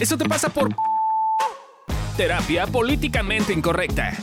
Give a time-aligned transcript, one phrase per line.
[0.00, 0.74] Eso te pasa por
[2.16, 4.16] terapia políticamente incorrecta.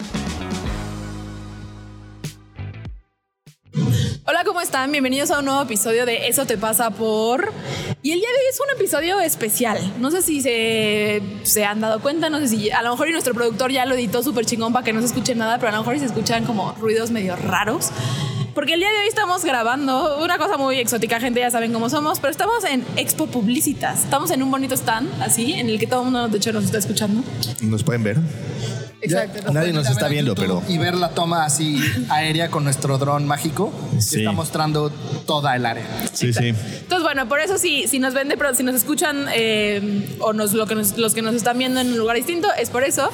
[4.26, 4.92] Hola, ¿cómo están?
[4.92, 7.54] Bienvenidos a un nuevo episodio de Eso te pasa por...
[8.02, 9.94] Y el día de hoy es un episodio especial.
[10.00, 13.36] No sé si se, han dado cuenta, no sé si a lo mejor y nuestro
[13.36, 15.78] productor ya lo editó súper chingón para que no se escuche nada, pero a lo
[15.78, 17.92] mejor y se escuchan como ruidos medio raros.
[18.58, 21.92] Porque el día de hoy estamos grabando una cosa muy exótica, gente, ya saben cómo
[21.92, 24.00] somos, pero estamos en Expo Publicitas.
[24.06, 26.64] Estamos en un bonito stand, así, en el que todo el mundo, de hecho, nos
[26.64, 27.24] está escuchando.
[27.62, 28.18] Nos pueden ver.
[29.00, 29.54] Exacto.
[29.54, 33.72] Nadie nos está viendo, pero Y ver la toma así aérea con nuestro dron mágico
[33.94, 34.20] que Sí.
[34.20, 34.90] está mostrando
[35.28, 35.86] toda el área.
[36.14, 36.48] sí, sí.
[36.48, 40.54] Entonces, bueno, por eso si, si nos ven de si nos escuchan eh, o nos,
[40.54, 43.10] lo que nos- los que nos están viendo en un lugar distinto, es por eso.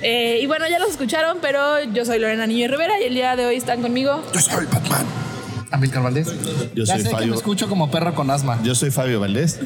[0.00, 3.36] Eh, y bueno, ya los escucharon, pero yo soy Lorena Niño Rivera y el día
[3.36, 4.22] de hoy están conmigo.
[4.32, 5.06] Yo soy Batman.
[5.70, 6.28] Amilcar Valdés.
[6.74, 7.30] Yo ya soy sé que Fabio.
[7.30, 8.60] me escucho como perro con asma.
[8.62, 9.58] Yo soy Fabio Valdés.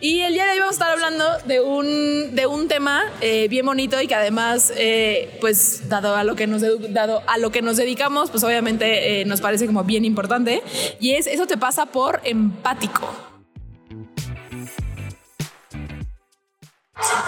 [0.00, 3.48] Y el día de hoy vamos a estar hablando de un, de un tema eh,
[3.48, 7.50] bien bonito y que además, eh, pues, dado a lo que nos, dado a lo
[7.50, 10.62] que nos dedicamos, pues obviamente eh, nos parece como bien importante.
[11.00, 13.27] Y es, eso te pasa por empático.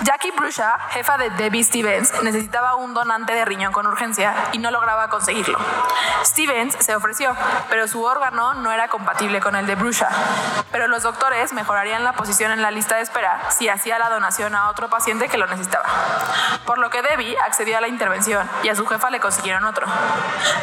[0.02, 4.70] Jackie Brusha, jefa de Debbie Stevens, necesitaba un donante de riñón con urgencia y no
[4.70, 5.58] lograba conseguirlo.
[6.24, 7.36] Stevens se ofreció,
[7.68, 10.08] pero su órgano no era compatible con el de Brusha.
[10.72, 14.54] Pero los doctores mejorarían la posición en la lista de espera si hacía la donación
[14.54, 15.84] a otro paciente que lo necesitaba.
[16.64, 19.86] Por lo que Debbie accedió a la intervención y a su jefa le consiguieron otro.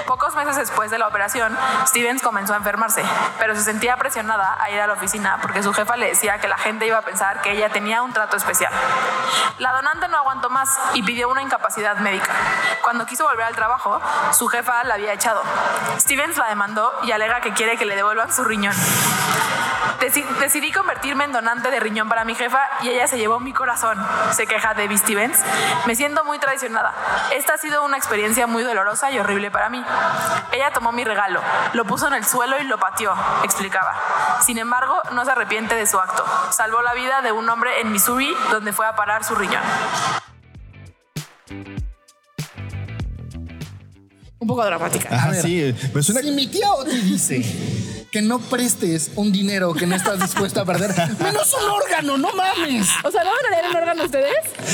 [0.08, 3.04] Pocos meses después de la operación, Stevens comenzó a enfermarse,
[3.38, 6.48] pero se sentía presionada a ir a la oficina porque su jefa le decía que
[6.48, 8.74] la gente iba a pensar que ella tenía un trato especial.
[9.60, 12.32] La donante no aguantó más y pidió una incapacidad médica.
[12.84, 14.00] Cuando quiso volver al trabajo,
[14.32, 15.42] su jefa la había echado.
[16.00, 18.76] Stevens la demandó y alega que quiere que le devuelvan su riñón.
[20.00, 23.52] Deci- decidí convertirme en donante de riñón para mi jefa y ella se llevó mi
[23.52, 23.98] corazón,
[24.32, 25.40] se queja Debbie Stevens.
[25.88, 26.94] Me siento muy traicionada.
[27.36, 29.84] Esta ha sido una experiencia muy dolorosa y horrible para mí.
[30.52, 31.42] Ella tomó mi regalo,
[31.74, 33.14] lo puso en el suelo y lo pateó,
[33.44, 33.96] explicaba.
[34.46, 36.24] Sin embargo, no se arrepiente de su acto.
[36.52, 39.64] Salvó la vida de un hombre en Missouri donde fue a parar su riñón.
[44.40, 45.10] Un poco dramática.
[45.14, 45.76] Ajá, sí.
[45.94, 47.42] Me suena Si mi tía Oti dice
[48.12, 52.30] que no prestes un dinero que no estás dispuesto a perder, menos un órgano, no
[52.34, 52.88] mames.
[53.04, 54.34] O sea, ¿no van a leer un órgano ustedes?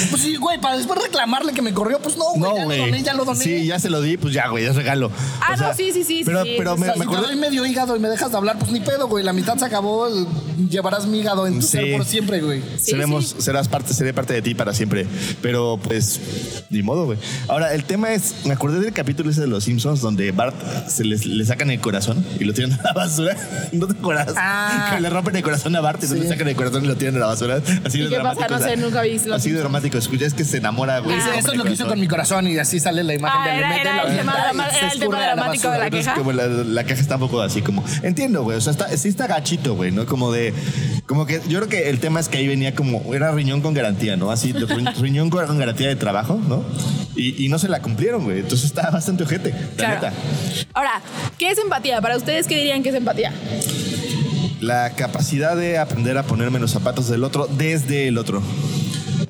[0.10, 2.86] Pues sí, güey, para después reclamarle que me corrió, pues no, güey, No, ya lo
[2.86, 3.40] doné, ya lo doné.
[3.44, 5.12] Sí, ya se lo di, pues ya, güey, es regalo.
[5.42, 6.22] Ah, O sea, no, sí, sí, sí.
[6.26, 6.94] Pero, sí, pero sí, me, sí.
[6.94, 7.28] Si me te acuerdo.
[7.28, 9.24] doy medio hígado y me dejas de hablar, pues ni pedo, güey.
[9.24, 10.08] La mitad se acabó,
[10.70, 11.68] llevarás mi hígado en tu Sí.
[11.72, 12.62] ser por siempre, güey.
[12.78, 13.36] Sí, Seremos, sí.
[13.42, 15.08] serás parte, seré parte de ti para siempre.
[15.42, 16.20] Pero pues,
[16.70, 17.18] ni modo, güey.
[17.48, 20.56] Ahora, el tema es, me acordé del capítulo ese de los Simpsons donde Bart
[20.88, 23.23] se les, le sacan el corazón y lo tiran a la basura.
[23.72, 24.34] ¿No te acuerdas?
[24.38, 24.92] Ah.
[24.96, 26.16] Que le rompen el corazón a Bart y Sí.
[26.20, 27.60] le sacan el corazón y lo tiran a la basura.
[27.86, 28.48] Así ¿Y de qué pasa?
[28.48, 28.50] dramático.
[28.50, 29.98] No sé, o sea, nunca vi Así de dramático.
[29.98, 31.16] Escucha, es que se enamora, güey.
[31.16, 33.48] Le eso es lo que hizo con mi corazón y así sale la imagen Ah,
[33.48, 34.34] del era- era el tema
[34.70, 35.86] era el tema dramático de la basura.
[35.86, 36.16] Entonces, queja.
[36.18, 37.84] como la, la caja está un poco así como.
[38.04, 38.58] Entiendo, güey.
[38.58, 40.06] O sea, está, sí está gachito, güey, ¿no?
[40.06, 40.54] Como de.
[41.06, 43.14] Como que yo creo que el tema es que ahí venía como.
[43.14, 44.32] Era riñón con garantía, ¿no?
[44.32, 46.64] Así, de ri- riñón con con garantía de trabajo, ¿no?
[47.16, 48.40] Y, y no se la cumplieron, güey.
[48.40, 49.94] Entonces está bastante ojete, la Claro.
[49.96, 50.14] neta.
[50.74, 51.02] Ahora,
[51.38, 52.02] ¿qué es empatía?
[52.02, 53.13] Para ustedes, ¿qué dirían que es empatía?
[54.62, 58.42] La capacidad de aprender a ponerme los zapatos del otro desde el otro.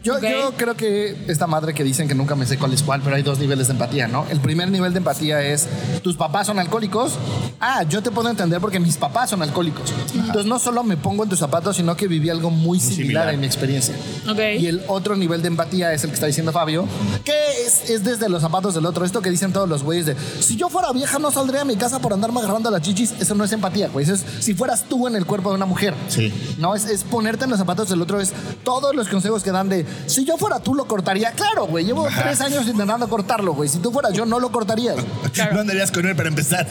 [0.04, 0.24] Yo, Ok.
[0.24, 3.16] yo creo que esta madre que dicen que nunca me sé cuál es cuál, pero
[3.16, 4.26] hay dos niveles de empatía, ¿no?
[4.30, 5.68] El primer nivel de empatía es,
[6.02, 7.14] tus papás son alcohólicos.
[7.62, 9.94] Ah, yo te puedo entender porque mis papás son alcohólicos.
[10.14, 13.34] Entonces no solo me pongo en tus zapatos, sino que viví algo muy similar, similar.
[13.34, 13.96] en mi experiencia.
[14.30, 14.40] Ok.
[14.60, 16.86] Y el otro nivel de empatía es el que está diciendo Fabio,
[17.24, 17.34] que
[17.66, 19.06] es, es desde los zapatos del otro.
[19.06, 21.78] Esto que dicen todos los güeyes de, si yo fuera vieja no saldría a mi
[21.78, 23.14] casa por andarme agarrando las chichis.
[23.22, 24.04] Eso no es empatía, güey.
[24.04, 25.94] Eso es si fueras tú en el cuerpo de una mujer.
[26.10, 26.34] Sí.
[26.58, 28.20] No, es, es ponerte en los zapatos del otro.
[28.20, 28.34] Es
[28.66, 31.32] todos los consejos que dan de, si yo fuera tú lo cortaría.
[31.32, 31.86] Claro, güey.
[31.86, 33.70] Llevo tres años intentando cortarlo, güey.
[33.70, 34.98] Si tú fueras yo, no lo cortarías.
[35.54, 36.68] No andarías con él para empezar.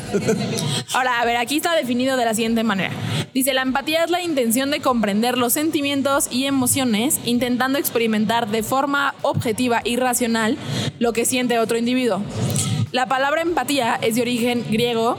[0.94, 2.90] Ahora, a ver, aquí está definido de la siguiente manera.
[3.34, 8.62] Dice, la empatía es la intención de comprender los sentimientos y emociones, intentando experimentar de
[8.62, 10.56] forma objetiva y racional
[10.98, 12.22] lo que siente otro individuo.
[12.92, 15.16] La palabra empatía es de origen griego,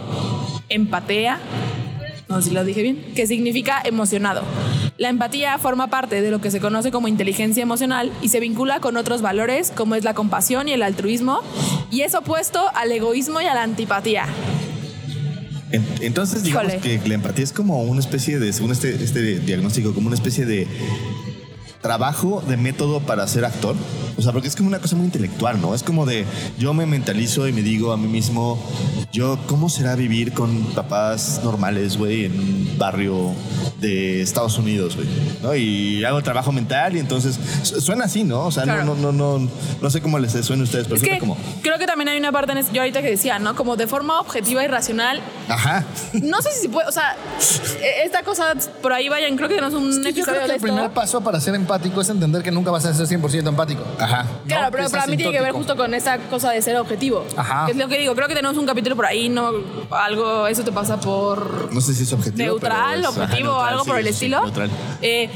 [0.69, 1.39] empatea,
[2.33, 4.43] no sé si lo dije bien, que significa emocionado.
[4.97, 8.79] La empatía forma parte de lo que se conoce como inteligencia emocional y se vincula
[8.79, 11.41] con otros valores como es la compasión y el altruismo
[11.91, 14.25] y es opuesto al egoísmo y a la antipatía.
[15.71, 16.99] En- Entonces, digamos Híjole.
[16.99, 20.45] que la empatía es como una especie de, según este, este diagnóstico, como una especie
[20.45, 20.67] de
[21.83, 23.75] trabajo de método para ser actor.
[24.17, 25.75] O sea, porque es como una cosa muy intelectual, ¿no?
[25.75, 26.25] Es como de
[26.57, 28.57] yo me mentalizo y me digo a mí mismo,
[29.11, 33.33] yo, ¿cómo será vivir con papás normales, güey, en un barrio
[33.79, 35.07] de Estados Unidos, güey?
[35.41, 35.53] ¿No?
[35.55, 38.45] Y hago trabajo mental y entonces su- suena así, ¿no?
[38.45, 38.85] O sea, Claro.
[38.85, 39.49] no, no, no, no,
[39.81, 42.07] no sé cómo les suena a ustedes, pero Es suena que como, creo que también
[42.07, 43.55] hay una parte en es- yo ahorita que decía, ¿no?
[43.55, 45.19] Como de forma objetiva y racional.
[45.49, 45.83] ajá.
[46.21, 47.17] No sé si puede, o sea,
[47.81, 50.35] e- esta cosa por ahí vayan, creo que tenemos un Es que yo episodio creo
[50.35, 50.67] que de el esto.
[50.67, 53.83] primer paso para ser empático es entender que nunca vas a ser 100% empático.
[53.99, 54.25] Ajá.
[54.47, 54.71] Claro, ¿no?
[54.71, 57.25] pero para mí tiene que ver justo con esa cosa de ser objetivo.
[57.35, 57.65] Ajá.
[57.65, 59.51] Que es lo que digo, creo que tenemos un capítulo por ahí, no
[59.91, 62.45] algo, eso te pasa por No sé si es objetivo.
[62.45, 64.41] neutral, pero es- ajá, objetivo, neutral, algo sí, por el sí, estilo.
[64.41, 64.69] neutral.
[65.01, 65.29] Eh,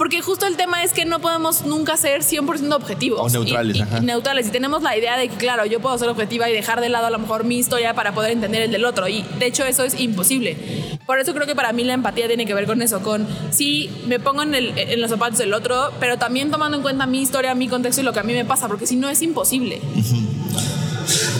[0.00, 3.20] porque justo el tema es que no podemos nunca ser 100% objetivos.
[3.20, 3.98] O neutrales, Y- ajá.
[3.98, 4.46] y neutrales.
[4.46, 7.04] Y tenemos la idea de que, claro, yo puedo ser objetiva y dejar de lado
[7.04, 9.08] a lo mejor mi historia para poder entender el del otro.
[9.08, 10.56] Y de hecho eso es imposible.
[11.04, 13.90] Por eso creo que para mí la empatía tiene que ver con eso, con sí,
[14.06, 17.20] me pongo en, el- en los zapatos del otro, pero también tomando en cuenta mi
[17.20, 19.82] historia, mi contexto y lo que a mí me pasa, porque si no es imposible.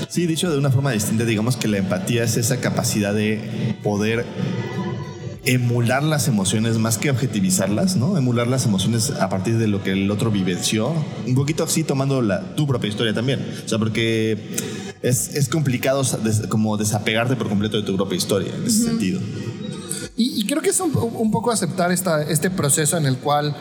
[0.08, 4.26] Sí, dicho de una forma distinta, digamos que la empatía es esa capacidad de poder
[5.44, 8.16] emular las emociones más que objetivizarlas, ¿no?
[8.18, 10.92] Emular las emociones a partir de lo que el otro vivenció.
[11.26, 13.40] Un poquito así tomando la, tu propia historia también.
[13.64, 14.56] O sea, porque
[15.02, 19.20] es, es complicado des- como desapegarte por completo de tu propia historia en ese sentido.
[20.16, 23.56] Y, y creo que es un, un poco aceptar esta, este proceso en el cual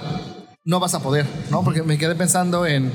[0.65, 1.63] no vas a poder, ¿no?
[1.63, 2.91] Porque me quedé pensando en,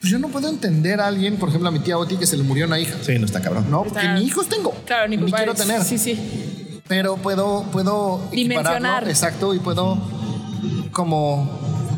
[0.00, 2.36] pues yo no puedo entender a alguien, por ejemplo a mi tía Oti que se
[2.36, 3.66] le murió una hija, Sí, no está cabrón.
[3.68, 3.82] ¿no?
[3.82, 6.16] Porque Está- ni hijos tengo, Claro, ni, ni quiero tener, Sí, sí.
[6.88, 9.08] Pero puedo, puedo Dimensionar.
[9.08, 9.98] exacto, y puedo
[10.92, 11.48] como,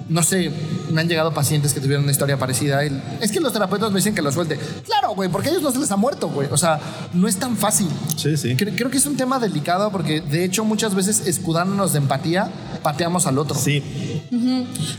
[0.09, 0.51] no sé,
[0.91, 2.85] me han llegado pacientes que tuvieron una historia parecida.
[2.87, 4.59] y es que los terapeutas me dicen que lo suelte.
[4.85, 6.49] Claro, güey, porque a ellos no se les ha muerto, güey.
[6.51, 6.81] O sea,
[7.13, 7.89] no es tan fácil.
[8.17, 8.57] Sí, sí.
[8.57, 12.51] Cre- Creo que es un tema delicado porque de hecho muchas veces escudándonos de empatía
[12.87, 13.57] pateamos al otro.
[13.59, 13.83] Sí,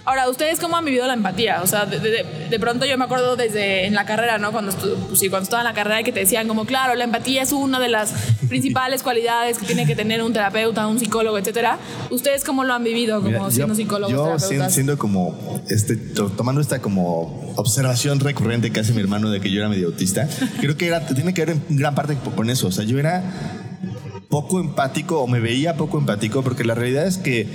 [0.04, 1.62] Ahora, ¿ustedes cómo han vivido la empatía?
[1.64, 4.52] O sea, de, de- de pronto yo me acuerdo desde en la carrera, ¿no?
[4.52, 7.04] Cuando, estu- pues sí, cuando estaba en la carrera que te decían como, claro, la
[7.06, 8.12] empatía es una de las
[8.50, 11.78] principales cualidades que tiene que tener un terapeuta, un psicólogo, etcétera.
[12.10, 16.30] ¿Ustedes cómo lo han vivido como Mira, siendo psicólogos, yo siendo, siendo como este to-
[16.30, 20.28] tomando esta como observación recurrente que hace mi hermano de que yo era medio autista
[20.60, 23.24] creo que era tiene que ver en gran parte con eso o sea yo era
[24.30, 27.48] poco empático o me veía poco empático porque la realidad es que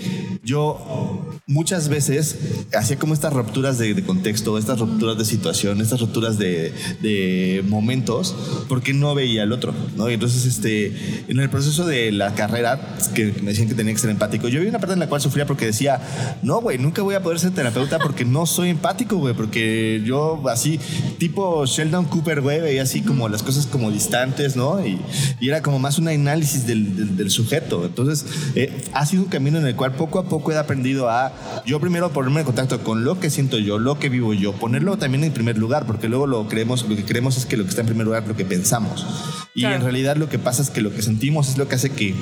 [0.42, 2.38] yo muchas veces
[2.74, 7.62] hacía como estas rupturas de, de contexto, estas rupturas de situación, estas rupturas de, de
[7.69, 8.34] momentos
[8.69, 10.08] porque no veía al otro, ¿no?
[10.10, 13.98] Y entonces, este, en el proceso de la carrera, que me decían que tenía que
[13.98, 16.00] ser empático, yo vi una parte en la cual sufría porque decía,
[16.42, 20.42] no, güey, nunca voy a poder ser terapeuta porque no soy empático, güey, porque yo
[20.48, 20.80] así,
[21.19, 24.84] tipo Sheldon Cooper, güey, veía así como las cosas como distantes, ¿no?
[24.84, 25.00] Y,
[25.40, 27.84] y era como más un análisis del, del- del sujeto.
[27.84, 28.24] Entonces,
[28.54, 31.32] eh, ha sido un camino en el cual poco a poco he aprendido a
[31.66, 34.96] yo primero ponerme en contacto con lo que siento yo, lo que vivo yo, ponerlo
[34.98, 37.70] también en primer lugar, porque luego lo creemos, lo que creemos es que lo que
[37.70, 39.06] está en primer lugar es lo que pensamos.
[39.54, 39.76] Y Claro.
[39.76, 42.14] en realidad lo que pasa es que lo que sentimos es lo que hace que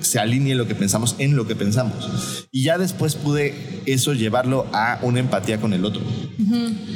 [0.00, 2.46] se alinee lo que pensamos en lo que pensamos.
[2.52, 3.54] Y ya después pude
[3.86, 6.02] eso llevarlo a una empatía con el otro.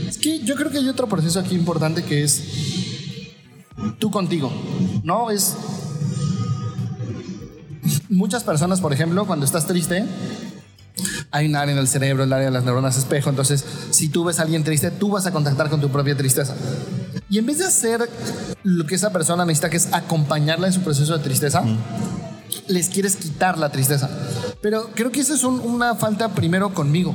[0.07, 2.43] Es que yo creo que hay otro proceso aquí importante que es
[3.99, 4.53] tú contigo,
[5.05, 5.31] ¿no?
[5.31, 5.57] Es
[8.09, 10.05] muchas personas, por ejemplo, cuando estás triste,
[11.31, 14.25] hay un área en el cerebro, el área de las neuronas espejo, entonces si tú
[14.25, 16.55] ves a alguien triste, tú vas a contactar con tu propia tristeza.
[17.31, 18.09] Y en vez de hacer
[18.63, 21.63] lo que esa persona necesita, que es acompañarla en su proceso de tristeza,
[22.67, 24.09] les quieres quitar la tristeza.
[24.63, 27.15] Pero creo que eso es un- una falta primero conmigo.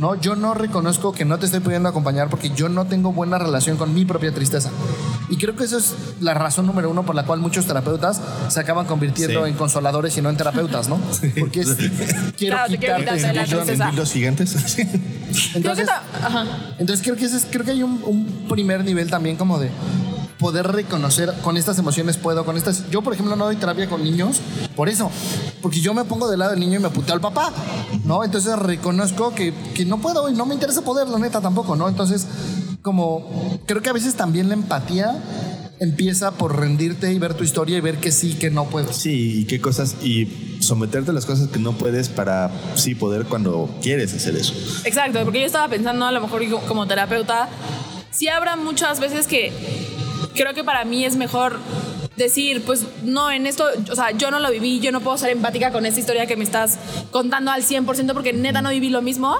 [0.00, 0.14] ¿No?
[0.20, 3.76] Yo no reconozco que no te estoy pudiendo acompañar porque yo no tengo buena relación
[3.76, 4.70] con mi propia tristeza.
[5.28, 8.58] Y creo que esa es la razón número uno por la cual muchos terapeutas se
[8.58, 9.50] acaban convirtiendo Sí.
[9.50, 10.98] en consoladores y no en terapeutas, ¿no?
[11.38, 11.68] Porque es,
[12.36, 13.88] quiero Claro, quitarte quitarte la tristeza.
[13.90, 14.54] ¿En los gigantes?
[14.74, 16.44] Creo que Entonces, ta- ajá.
[16.78, 19.70] entonces creo que ese es- creo que hay un, un primer nivel también como de
[20.40, 22.90] poder reconocer con estas emociones puedo, con estas.
[22.90, 24.38] Yo, por ejemplo, no doy terapia con niños
[24.74, 25.10] por eso,
[25.62, 27.52] porque yo me pongo del lado del niño y me puteo al papá,
[28.04, 28.24] ¿no?
[28.24, 31.88] Entonces reconozco que, que no puedo y no me interesa poder, la neta tampoco, ¿no?
[31.88, 32.26] Entonces,
[32.82, 35.22] como creo que a veces también la empatía
[35.78, 38.96] empieza por rendirte y ver tu historia y ver que sí, que no puedes.
[38.96, 43.24] Sí, y qué cosas, y someterte a las cosas que no puedes para sí poder
[43.26, 44.52] cuando quieres hacer eso.
[44.84, 47.48] Exacto, porque yo estaba pensando a lo mejor como- como terapeuta,
[48.10, 49.52] sí habrá muchas veces que
[50.34, 51.58] creo que para mí es mejor
[52.16, 55.30] decir, pues no, en esto, o sea, yo no lo viví, yo no puedo ser
[55.30, 56.78] empática con esta historia que me estás
[57.10, 59.36] contando al 100% porque neta no viví lo mismo.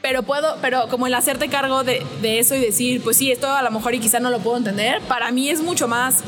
[0.00, 3.50] Pero puedo, pero como el hacerte cargo de, de eso y decir, pues sí, esto
[3.50, 6.22] a lo mejor y quizá no lo puedo entender, para mí es mucho más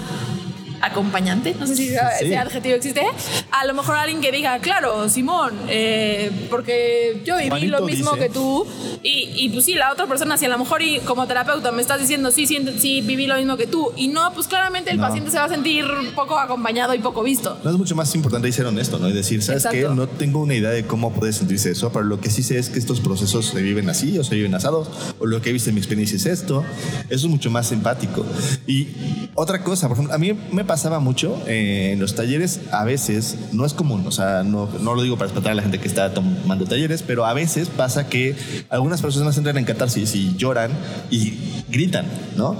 [0.80, 2.34] acompañante, no sé si ese Sí.
[2.34, 3.02] adjetivo existe,
[3.50, 8.12] a lo mejor alguien que diga, claro, Simón, eh, porque yo viví Juanito lo mismo
[8.12, 8.26] dice.
[8.28, 8.66] que tú
[9.02, 11.82] y, y, pues sí, la otra persona, si a lo mejor y como terapeuta me
[11.82, 14.96] estás diciendo, sí, sí, sí, viví lo mismo que tú y no, pues claramente el
[14.98, 15.06] No.
[15.06, 15.84] paciente se va a sentir
[16.14, 17.58] poco acompañado y poco visto.
[17.64, 19.08] No es mucho más importante ser honesto, ¿no?
[19.08, 19.80] Y decir, ¿sabes qué?
[19.80, 19.94] Exacto.
[19.94, 22.68] No tengo una idea de cómo puede sentirse eso, pero lo que sí sé es
[22.70, 25.68] que estos procesos se viven así o se viven asados, o lo que he visto
[25.70, 26.64] en mi experiencia es esto.
[27.08, 28.24] Eso es mucho más simpático.
[28.66, 28.88] Y
[29.34, 33.36] otra cosa, por ejemplo, a mí me pasaba mucho eh, en los talleres, a veces,
[33.52, 35.88] no es común, o sea, no, no lo digo para espantar a la gente que
[35.88, 38.36] está tomando talleres, pero a veces pasa que
[38.68, 40.70] algunas personas entran en catarsis y lloran
[41.10, 42.06] y gritan,
[42.36, 42.56] ¿no?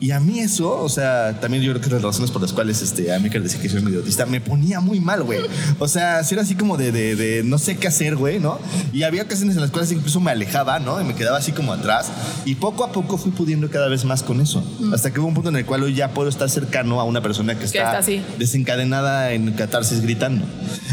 [0.00, 2.52] Y a mí eso, o sea, también yo creo que es las razones por las
[2.52, 5.40] cuales este, a mí que decía que soy medio autista, me ponía muy mal, güey.
[5.78, 8.58] O sea, si era así como de, de, de no sé qué hacer, güey, ¿no?
[8.92, 11.00] Y había ocasiones en las cuales incluso me alejaba, ¿no?
[11.00, 12.10] Y me quedaba así como atrás.
[12.44, 14.62] Y poco a poco fui pudiendo cada vez más con eso.
[14.92, 17.20] Hasta que hubo un punto en el cual hoy ya puedo estar cercano a una
[17.20, 18.22] persona que está, está así.
[18.38, 20.44] desencadenada en catarsis gritando.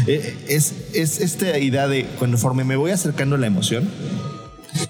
[0.06, 3.88] Eh, es, es esta idea de conforme me voy acercando a la emoción,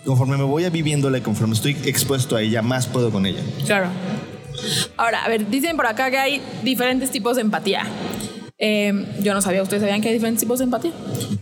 [0.04, 3.40] conforme me voy a viviéndola y conforme estoy expuesto a ella, más puedo con ella.
[3.66, 3.88] Claro.
[4.97, 7.85] Ahora, a ver, dicen por acá que hay diferentes tipos de empatía.
[8.56, 10.92] Eh, yo no sabía, ¿ustedes sabían que hay diferentes tipos de empatía?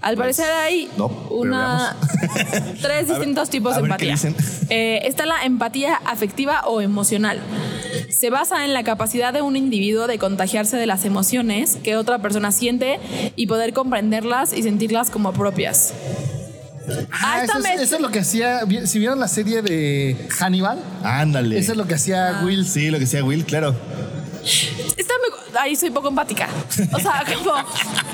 [0.00, 1.95] Al parecer hay Pues, no, una,
[2.81, 4.16] tres distintos tipos a de ver empatía.
[4.71, 7.38] Eh, está la empatía afectiva o emocional.
[8.09, 12.21] Se basa en la capacidad de un individuo de contagiarse de las emociones que otra
[12.21, 12.99] persona siente
[13.37, 15.92] y poder comprenderlas y sentirlas como propias.
[17.12, 18.61] Ah, esta eso, es, eso es lo que hacía.
[18.87, 21.59] Si vieron la serie de Hannibal, Ándale.
[21.59, 22.66] eso es lo que hacía Will.
[22.66, 23.75] Sí, lo que decía Will, claro.
[24.45, 25.15] Esta
[25.53, 26.49] me- ahí soy poco empática.
[26.93, 27.55] O sea, como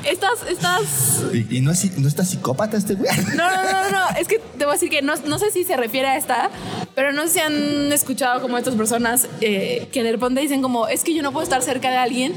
[0.05, 3.09] estas, estas ¿Y, y no, es, no está psicópata este güey?
[3.35, 5.63] No, no, no, no, es que te voy a decir que no, no sé si
[5.63, 6.49] se refiere a esta,
[6.95, 10.87] pero no sé si han escuchado como estas personas eh, que de repente dicen como,
[10.87, 12.33] es que yo no puedo estar cerca de alguien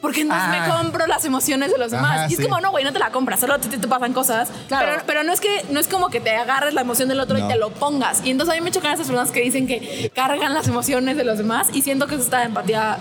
[0.00, 0.66] porque entonces Ah.
[0.66, 2.30] me compro las emociones de los Ajá, demás.
[2.30, 2.44] y es sí.
[2.46, 4.48] como, no, güey, no te la compras, solo te, te pasan cosas.
[4.68, 4.86] Claro.
[4.90, 7.36] Pero, pero no es que no es como que te agarres la emoción del otro
[7.38, 7.44] No.
[7.46, 8.22] y te lo pongas.
[8.24, 11.24] Y entonces a mí me chocan esas personas que dicen que cargan las emociones de
[11.24, 12.98] los demás y siento que eso está empatía.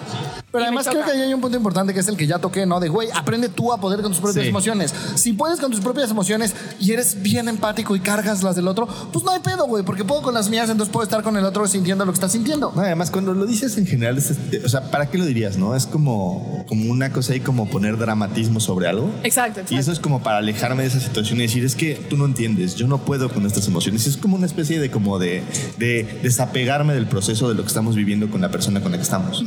[0.51, 2.65] Pero además creo que ahí hay un punto importante que es el que ya toqué,
[2.65, 2.79] ¿no?
[2.79, 4.49] De, güey, aprende tú a poder con tus propias Sí.
[4.49, 4.93] emociones.
[5.15, 8.87] Si puedes con tus propias emociones y eres bien empático y cargas las del otro,
[9.11, 11.45] pues no hay pedo, güey, porque puedo con las mías, entonces puedo estar con el
[11.45, 12.71] otro sintiendo lo que está sintiendo.
[12.75, 15.57] No, además, cuando lo dices en general, es este- o sea, ¿para qué lo dirías,
[15.57, 15.75] no?
[15.75, 19.09] Es como, como una cosa ahí como poner dramatismo sobre algo.
[19.23, 19.79] Exacto, Y exacto.
[19.81, 22.75] eso es como para alejarme de esa situación y decir, es que tú no entiendes,
[22.75, 24.07] yo no puedo con estas emociones.
[24.07, 25.43] Es como una especie de como de,
[25.77, 29.03] de desapegarme del proceso de lo que estamos viviendo con la persona con la que
[29.03, 29.43] estamos.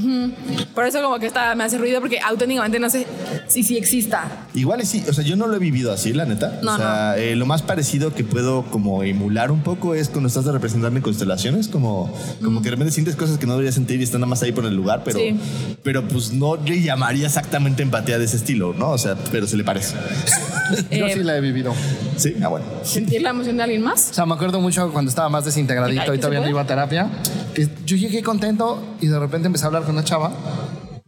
[0.75, 3.07] Por eso como que está, me hace ruido porque auténticamente no sé
[3.49, 4.47] si sí exista.
[4.55, 6.61] Igual y sí, o sea, yo no lo he vivido así, la neta.
[6.62, 10.28] No, o sea, eh, lo más parecido que puedo como emular un poco es cuando
[10.28, 11.02] estás representando en
[11.38, 14.30] constelaciones, como, como que de repente sientes cosas que no deberías sentir y están nada
[14.30, 15.38] más ahí por el lugar, pero, Sí.
[15.83, 18.90] pero pues no le llamaría exactamente empatía de ese estilo, ¿no?
[18.90, 19.95] O sea, pero se le parece.
[20.90, 21.73] Yo Eh, sí la he vivido.
[22.16, 22.66] Sí, ah, bueno.
[22.83, 24.11] ¿Sentir la emoción de alguien más?
[24.11, 26.66] O sea, me acuerdo mucho cuando estaba más desintegradito y ¿que todavía no iba a
[26.66, 27.09] terapia.
[27.54, 30.33] que yo llegué contento y de repente empecé a hablar con una chava.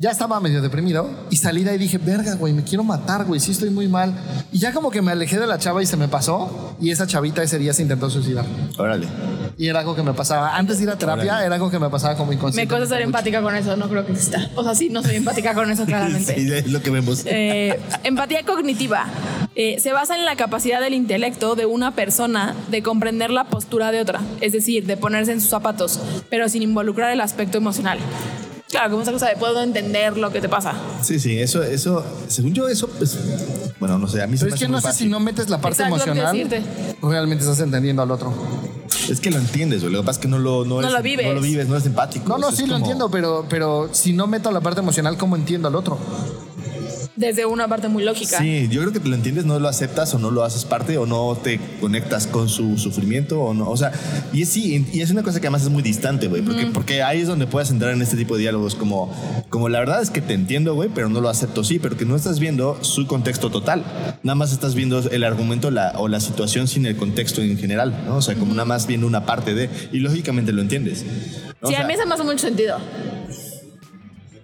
[0.03, 3.27] Ya estaba medio deprimido y salí de ahí y dije, verga, güey, me quiero matar,
[3.27, 4.15] güey, sí estoy muy mal.
[4.51, 6.75] Y ya como que me alejé de la chava y se me pasó.
[6.81, 8.47] Y esa chavita ese día se intentó suicidar.
[8.79, 9.07] Órale.
[9.59, 10.57] Y era algo que me pasaba.
[10.57, 11.45] Antes de ir a terapia, Órale.
[11.45, 12.75] era algo que me pasaba como Me inconsciente.
[12.75, 14.49] cuesta ser empática con eso, no creo que exista.
[14.55, 16.35] O sea, sí, no soy empática con eso claramente.
[16.41, 17.25] Sí, es lo que vemos.
[17.27, 19.05] Eh, empatía cognitiva
[19.55, 23.93] eh, se basa en la capacidad del intelecto de una persona de comprender la postura
[23.93, 27.99] de otra, es decir, de ponerse en sus zapatos, pero sin involucrar el aspecto emocional.
[28.71, 30.75] Claro, como esa cosa de puedo entender lo que te pasa.
[31.03, 33.19] Sí, sí, eso, eso, según yo, eso, pues,
[33.81, 35.07] bueno, no sé, a mí se Pero me es hace que no muy sé fácil.
[35.07, 36.97] si no metes la parte Exacto, lo que emocional, decirte.
[37.03, 38.33] realmente estás entendiendo al otro.
[39.09, 39.93] Es que lo entiendes, güey.
[39.93, 41.27] Lo que pasa es que no lo, no No eres- lo vives.
[41.27, 42.29] No lo vives, no eres empático.
[42.29, 44.81] No, no, Eso es sí lo como- entiendo, pero, pero si no meto la parte
[44.81, 45.99] emocional, ¿cómo entiendo al otro?
[47.21, 48.39] Desde una parte muy lógica.
[48.39, 51.05] Sí, yo creo que lo entiendes, no lo aceptas o no lo haces parte o
[51.05, 53.69] no te conectas con su sufrimiento o no.
[53.69, 53.93] O sea,
[54.33, 57.03] y es sí, y es una cosa que además es muy distante, güey, porque, porque
[57.03, 59.15] ahí es donde puedes entrar en este tipo de diálogos como,
[59.51, 62.07] como la verdad es que te entiendo, güey, pero no lo acepto, sí, pero que
[62.07, 63.85] no estás viendo su contexto total.
[64.23, 68.03] Nada más estás viendo el argumento la, o la situación sin el contexto en general,
[68.07, 68.17] ¿no?
[68.17, 71.05] O sea, como nada más viendo una parte de, y lógicamente lo entiendes.
[71.05, 71.13] ¿no?
[71.13, 72.79] Sí, O sea, a mí eso me hace mucho sentido.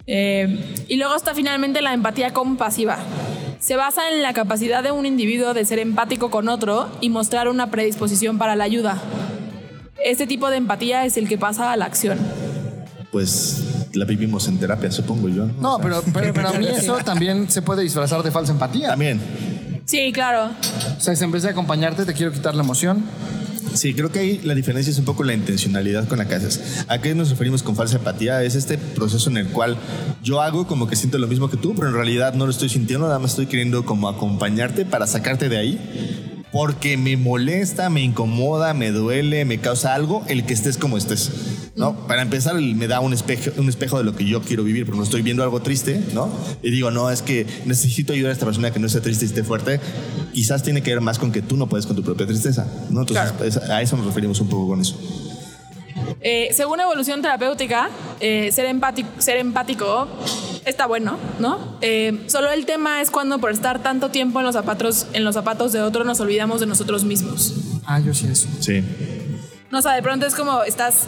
[0.07, 2.97] Eh, y luego está finalmente la empatía compasiva.
[3.59, 7.49] Se basa en la capacidad de un individuo de ser empático con otro y mostrar
[7.49, 9.01] una predisposición para la ayuda.
[10.03, 12.17] Este tipo de empatía es el que pasa a la acción.
[13.11, 15.47] Pues la vivimos en terapia, supongo yo.
[15.59, 18.89] No, pero, pero, pero a mí eso también se puede disfrazar de falsa empatía.
[18.89, 19.19] También.
[19.85, 20.51] Sí, claro.
[20.97, 23.03] O sea, si en vez de acompañarte te quiero quitar la emoción,
[23.73, 26.85] Sí, creo que ahí la diferencia es un poco la intencionalidad con la que haces.
[26.87, 28.43] ¿A qué nos referimos con falsa empatía?
[28.43, 29.77] Es este proceso en el cual
[30.23, 32.69] yo hago como que siento lo mismo que tú, pero en realidad no lo estoy
[32.69, 36.36] sintiendo, nada más estoy queriendo como acompañarte para sacarte de ahí.
[36.51, 41.31] Porque me molesta, me incomoda, me duele, me causa algo el que estés como estés.
[41.75, 42.07] ¿no?
[42.07, 44.97] Para empezar, me da un espejo, un espejo de lo que yo quiero vivir, porque
[44.97, 46.27] no estoy viendo algo triste, ¿no?
[46.63, 49.27] Y digo, no, es que necesito ayudar a esta persona que no esté triste y
[49.27, 49.79] esté fuerte.
[50.33, 53.01] Quizás tiene que ver más con que tú no puedes con tu propia tristeza, ¿no?
[53.01, 53.45] Entonces, Claro.
[53.45, 54.97] es- a eso nos referimos un poco con eso.
[56.21, 60.07] Eh, según evolución terapéutica, eh, ser, empático, ser empático
[60.65, 61.77] está bueno, ¿no?
[61.81, 65.35] Eh, solo el tema es cuando por estar tanto tiempo en los zapatos, en los
[65.35, 67.53] zapatos de otro nos olvidamos de nosotros mismos.
[67.85, 68.47] Ah, yo sí eso.
[68.59, 68.83] Sí.
[69.71, 71.07] No, o sea, de pronto es como estás,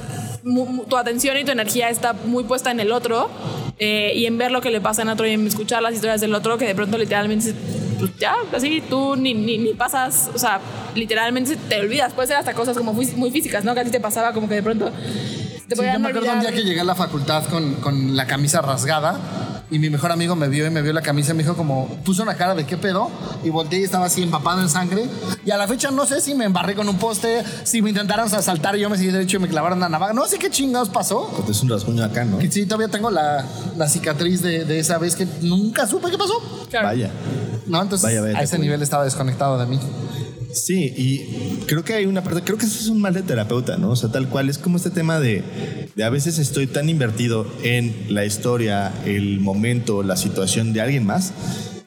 [0.90, 3.30] tu atención y tu energía está muy puesta en el otro
[3.78, 6.20] eh, y en ver lo que le pasa en otro y en escuchar las historias
[6.20, 7.54] del otro que de pronto literalmente,
[8.00, 10.60] pues ya, así tú ni, ni, ni pasas, o sea,
[10.96, 12.14] literalmente te olvidas.
[12.14, 13.74] Puede ser hasta cosas como muy, muy físicas, ¿no?
[13.74, 14.92] Que a ti te pasaba como que de pronto
[15.70, 18.26] te Sí, yo me acuerdo un día que llegué a la facultad con, con la
[18.26, 19.20] camisa rasgada
[19.72, 21.88] y mi mejor amigo me vio y me vio la camisa y me dijo como,
[22.04, 23.12] puso una cara de qué pedo
[23.44, 25.06] y volteé y estaba así empapado en sangre
[25.46, 28.34] y a la fecha no sé si me embarré con un poste, si me intentaron
[28.34, 30.90] asaltar y yo me seguí derecho y me clavaron la navaja, no sé qué chingados
[30.90, 31.32] pasó.
[31.36, 32.40] Porque es un rasguño acá, ¿no?
[32.40, 33.46] Que sí, todavía tengo la,
[33.78, 36.34] la cicatriz de, de esa vez que nunca supe qué pasó.
[36.70, 36.88] Claro.
[36.88, 37.12] Vaya.
[37.70, 39.80] No, entonces Vaya, vaya, a ese nivel estaba desconectado de mí.
[40.52, 43.78] Sí, y creo que hay una parte, creo que eso es un mal de terapeuta,
[43.78, 43.92] ¿no?
[43.92, 45.44] O sea, tal cual es como este tema de,
[45.96, 51.06] de a veces estoy tan invertido en la historia, el momento, la situación de alguien
[51.06, 51.34] más,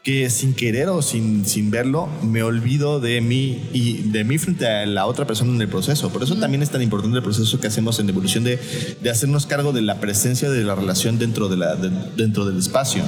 [0.04, 4.66] que sin querer o sin, sin verlo me olvido de mí y de mí frente
[4.66, 6.10] a la otra persona en el proceso.
[6.12, 8.58] Por eso también es tan importante el proceso que hacemos en evolución de,
[9.00, 12.58] de hacernos cargo de la presencia de la relación dentro, de la, de- dentro del
[12.58, 13.02] espacio.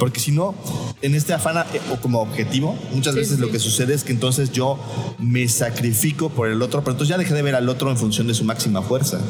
[0.00, 0.54] Porque si no,
[1.02, 3.40] en este afán eh, o como objetivo, muchas Sí, veces sí.
[3.40, 4.80] lo que sucede es que entonces yo
[5.18, 8.26] me sacrifico por el otro, pero entonces ya dejé de ver al otro en función
[8.26, 9.20] de su máxima fuerza.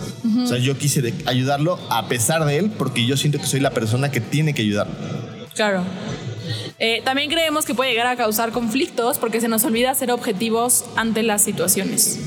[0.43, 3.61] O sea, yo quise de- ayudarlo a pesar de él porque yo siento que soy
[3.61, 4.95] la persona que tiene que ayudarlo.
[5.55, 5.83] Claro.
[6.79, 10.85] Eh, también creemos que puede llegar a causar conflictos porque se nos olvida ser objetivos
[10.97, 12.19] ante las situaciones.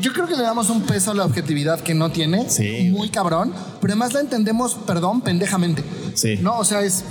[0.00, 2.88] Yo creo que le damos un peso a la objetividad que no tiene, Sí.
[2.92, 5.82] muy cabrón, pero además la entendemos, perdón, pendejamente.
[6.14, 6.36] Sí.
[6.40, 7.04] No, o sea, es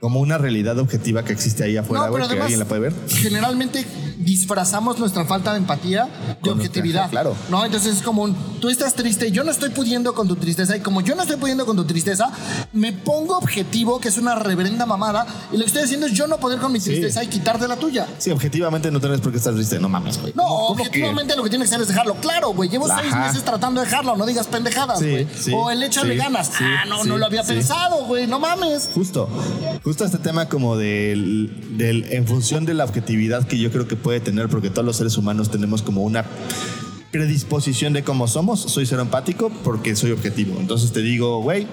[0.00, 2.80] Como una realidad objetiva que existe ahí afuera, No, güey, que además, alguien la puede
[2.82, 2.92] ver.
[3.08, 3.84] Generalmente
[4.28, 6.08] disfrazamos nuestra falta de empatía
[6.42, 7.02] de objetividad.
[7.02, 7.36] nuestra- claro.
[7.50, 10.76] No, entonces es como un, tú estás triste, yo no estoy pudiendo con tu tristeza
[10.76, 12.30] y como yo no estoy pudiendo con tu tristeza,
[12.72, 16.26] me pongo objetivo, que es una reverenda mamada, y lo que estoy haciendo es yo
[16.26, 16.90] no poder con mi Sí.
[16.90, 18.06] tristeza y quitarte la tuya.
[18.18, 19.78] Sí, objetivamente no tienes por qué estar triste.
[19.78, 20.32] No mames, güey.
[20.36, 20.82] No, ¿Cómo- cómo que?
[20.88, 22.68] objetivamente lo que tienes que hacer es dejarlo claro, güey.
[22.68, 23.26] Llevo seis Ajá.
[23.28, 25.26] meses tratando de dejarlo, no digas pendejadas, Sí, güey.
[25.38, 26.48] sí, o el échale sí, ganas.
[26.48, 27.52] sí, ah, no, sí, no lo había sí.
[27.54, 28.90] pensado, güey, no mames.
[28.94, 29.28] Justo,
[29.84, 33.96] justo este tema como del, del, en función de la objetividad que yo creo que
[33.96, 36.24] puede tener, porque todos los seres humanos tenemos como una
[37.10, 40.56] predisposición de cómo somos, soy cero empático porque soy objetivo.
[40.60, 41.66] Entonces te digo, güey,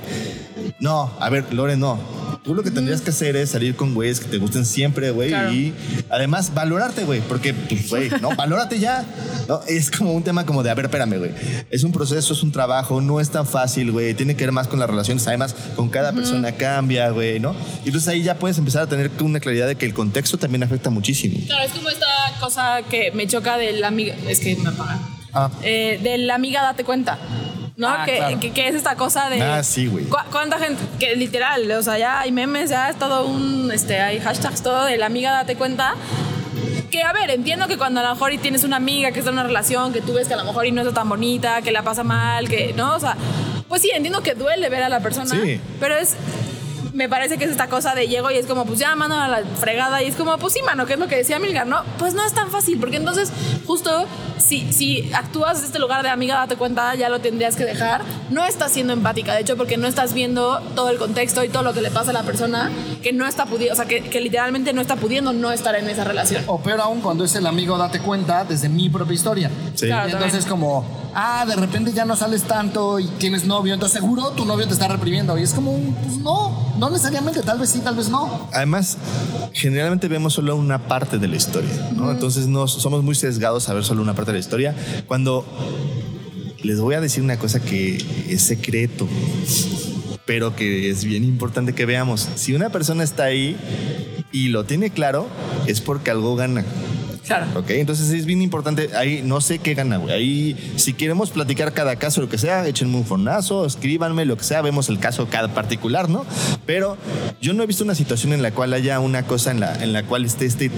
[0.79, 1.99] no, a ver, Lore, no.
[2.43, 5.29] Tú lo que tendrías que hacer es salir con güeyes que te gusten siempre, güey,
[5.29, 5.51] Claro.
[5.51, 5.73] y
[6.11, 9.03] además valorarte, güey, porque, pues, güey, no, valórate ya.
[9.47, 11.31] No, es como un tema como de, a ver, espérame, güey.
[11.71, 14.13] Es un proceso, es un trabajo, no es tan fácil, güey.
[14.13, 17.55] Tiene que ver más con las relaciones, además, con cada persona cambia, güey, ¿no?
[17.83, 20.61] Y entonces ahí ya puedes empezar a tener una claridad de que el contexto también
[20.63, 21.39] afecta muchísimo.
[21.47, 22.05] Claro, es como esta
[22.39, 24.15] cosa que me choca de la amiga.
[24.27, 24.99] Es que me apaga.
[25.33, 25.49] Ah.
[25.63, 27.17] Eh, de la amiga, date cuenta.
[27.77, 27.89] ¿No?
[27.89, 28.39] Ah, que, claro.
[28.39, 29.41] que, que es esta cosa de.
[29.41, 30.05] Ah, sí, güey.
[30.05, 30.81] ¿Cu- ¿Cuánta gente?
[30.97, 33.69] Que literal, o sea, ya hay memes, ya es todo un.
[33.73, 35.93] Este, hay hashtags, todo de la amiga, date cuenta.
[36.89, 39.29] Que a ver, entiendo que cuando a lo mejor y tienes una amiga que está
[39.31, 41.61] en una relación, que tú ves que a lo mejor y no está tan bonita,
[41.61, 42.71] que la pasa mal, que.
[42.73, 42.95] ¿No?
[42.95, 43.17] O sea,
[43.67, 45.29] pues sí, entiendo que duele ver a la persona.
[45.29, 45.59] Sí.
[45.81, 46.15] Pero es
[46.95, 49.27] me parece que es esta cosa de llego y es como, pues ya, mano a
[49.27, 50.01] la fregada.
[50.01, 51.83] Y es como, pues sí, mano, que es lo que decía Milgar, ¿no?
[51.99, 53.31] Pues no es tan fácil, porque entonces,
[53.67, 57.65] justo, si, si actúas desde este lugar de amiga, date cuenta, ya lo tendrías que
[57.65, 58.01] dejar.
[58.29, 61.63] No estás siendo empática, de hecho, porque no estás viendo todo el contexto y todo
[61.63, 62.71] lo que le pasa a la persona
[63.03, 65.89] que no está pudiendo, o sea, que, que literalmente no está pudiendo no estar en
[65.89, 66.45] esa relación.
[66.47, 69.51] O peor aún cuando es el amigo, date cuenta desde mi propia historia.
[69.73, 69.87] Sí.
[69.87, 70.49] Claro, entonces también.
[70.49, 74.65] como, ah, de repente ya no sales tanto y tienes novio, entonces seguro tu novio
[74.65, 75.37] te está reprimiendo.
[75.37, 78.49] Y es como, pues no, no necesariamente, tal vez sí, tal vez no.
[78.53, 78.97] Además,
[79.53, 82.11] generalmente vemos solo una parte de la historia, ¿no?
[82.11, 84.75] Entonces nos, somos muy sesgados a ver solo una parte de la historia.
[85.07, 85.45] Cuando
[86.63, 89.07] les voy a decir una cosa que es secreto,
[90.25, 92.27] pero que es bien importante que veamos.
[92.35, 93.55] Si una persona está ahí
[94.31, 95.27] y lo tiene claro,
[95.67, 96.65] es porque algo gana.
[97.25, 97.47] Claro.
[97.55, 98.89] Ok, entonces es bien importante.
[98.95, 100.13] Ahí no sé qué gana, güey.
[100.13, 104.43] Ahí, si queremos platicar cada caso, lo que sea, échenme un fornazo, escríbanme, lo que
[104.43, 106.25] sea, vemos el caso cada particular, ¿no?
[106.65, 106.97] Pero
[107.41, 109.91] yo no he visto una situación en la cual haya una cosa en la, en
[109.93, 110.69] la cual esté este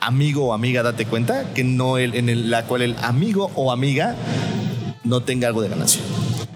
[0.00, 3.70] amigo o amiga date cuenta que no el, en el- la cual el amigo o
[3.72, 4.16] amiga
[5.04, 6.00] no tenga algo de ganancia.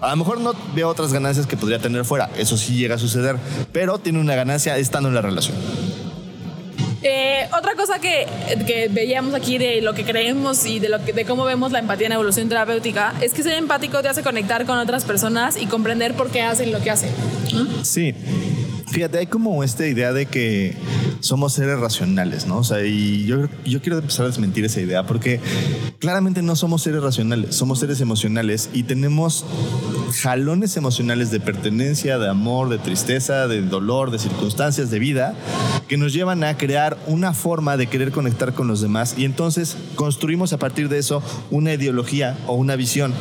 [0.01, 2.97] A lo mejor no veo otras ganancias que podría tener fuera, eso sí llega a
[2.97, 3.35] suceder,
[3.73, 5.55] pero tiene una ganancia estando en la relación.
[7.01, 8.27] Eh, otra cosa que,
[8.67, 11.79] que veíamos aquí de lo que creemos y de, lo que, de cómo vemos la
[11.79, 15.65] empatía en evolución terapéutica es que ser empático te hace conectar con otras personas y
[15.65, 17.11] comprender por qué hacen lo que hacen.
[17.83, 18.13] Sí.
[18.91, 20.75] Fíjate, hay como esta idea de que
[21.19, 22.59] somos seres racionales, ¿no?
[22.59, 25.39] O sea, y yo, yo quiero empezar a desmentir esa idea porque
[25.99, 29.45] claramente no somos seres racionales, somos seres emocionales y tenemos
[30.21, 35.35] jalones emocionales de pertenencia, de amor, de tristeza, de dolor, de circunstancias de vida
[35.87, 39.75] que nos llevan a crear una forma de querer conectar con los demás y entonces
[39.95, 43.13] construimos a partir de eso una ideología o una visión.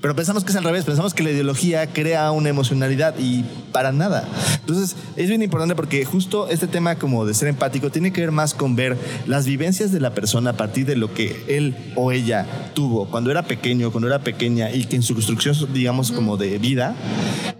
[0.00, 3.92] Pero pensamos que es al revés, pensamos que la ideología crea una emocionalidad y para
[3.92, 4.28] nada.
[4.60, 8.30] Entonces es bien importante porque justo este tema como de ser empático tiene que ver
[8.30, 12.12] más con ver las vivencias de la persona a partir de lo que él o
[12.12, 16.36] ella tuvo cuando era pequeño, cuando era pequeña y que en su construcción, digamos, como
[16.36, 16.94] de vida,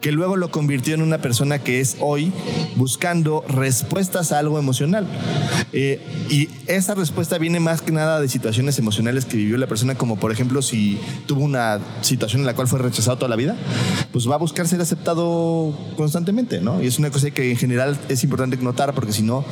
[0.01, 2.33] que luego lo convirtió en una persona que es hoy
[2.77, 5.05] buscando respuestas a algo emocional.
[5.73, 9.97] Eh, y esa respuesta viene más que nada de situaciones emocionales que vivió la persona,
[9.97, 13.57] como por ejemplo si tuvo una situación en la cual fue rechazado toda la vida,
[14.13, 16.81] pues va a buscar ser aceptado constantemente, ¿no?
[16.81, 19.45] Y es una cosa que en general es importante notar porque si no,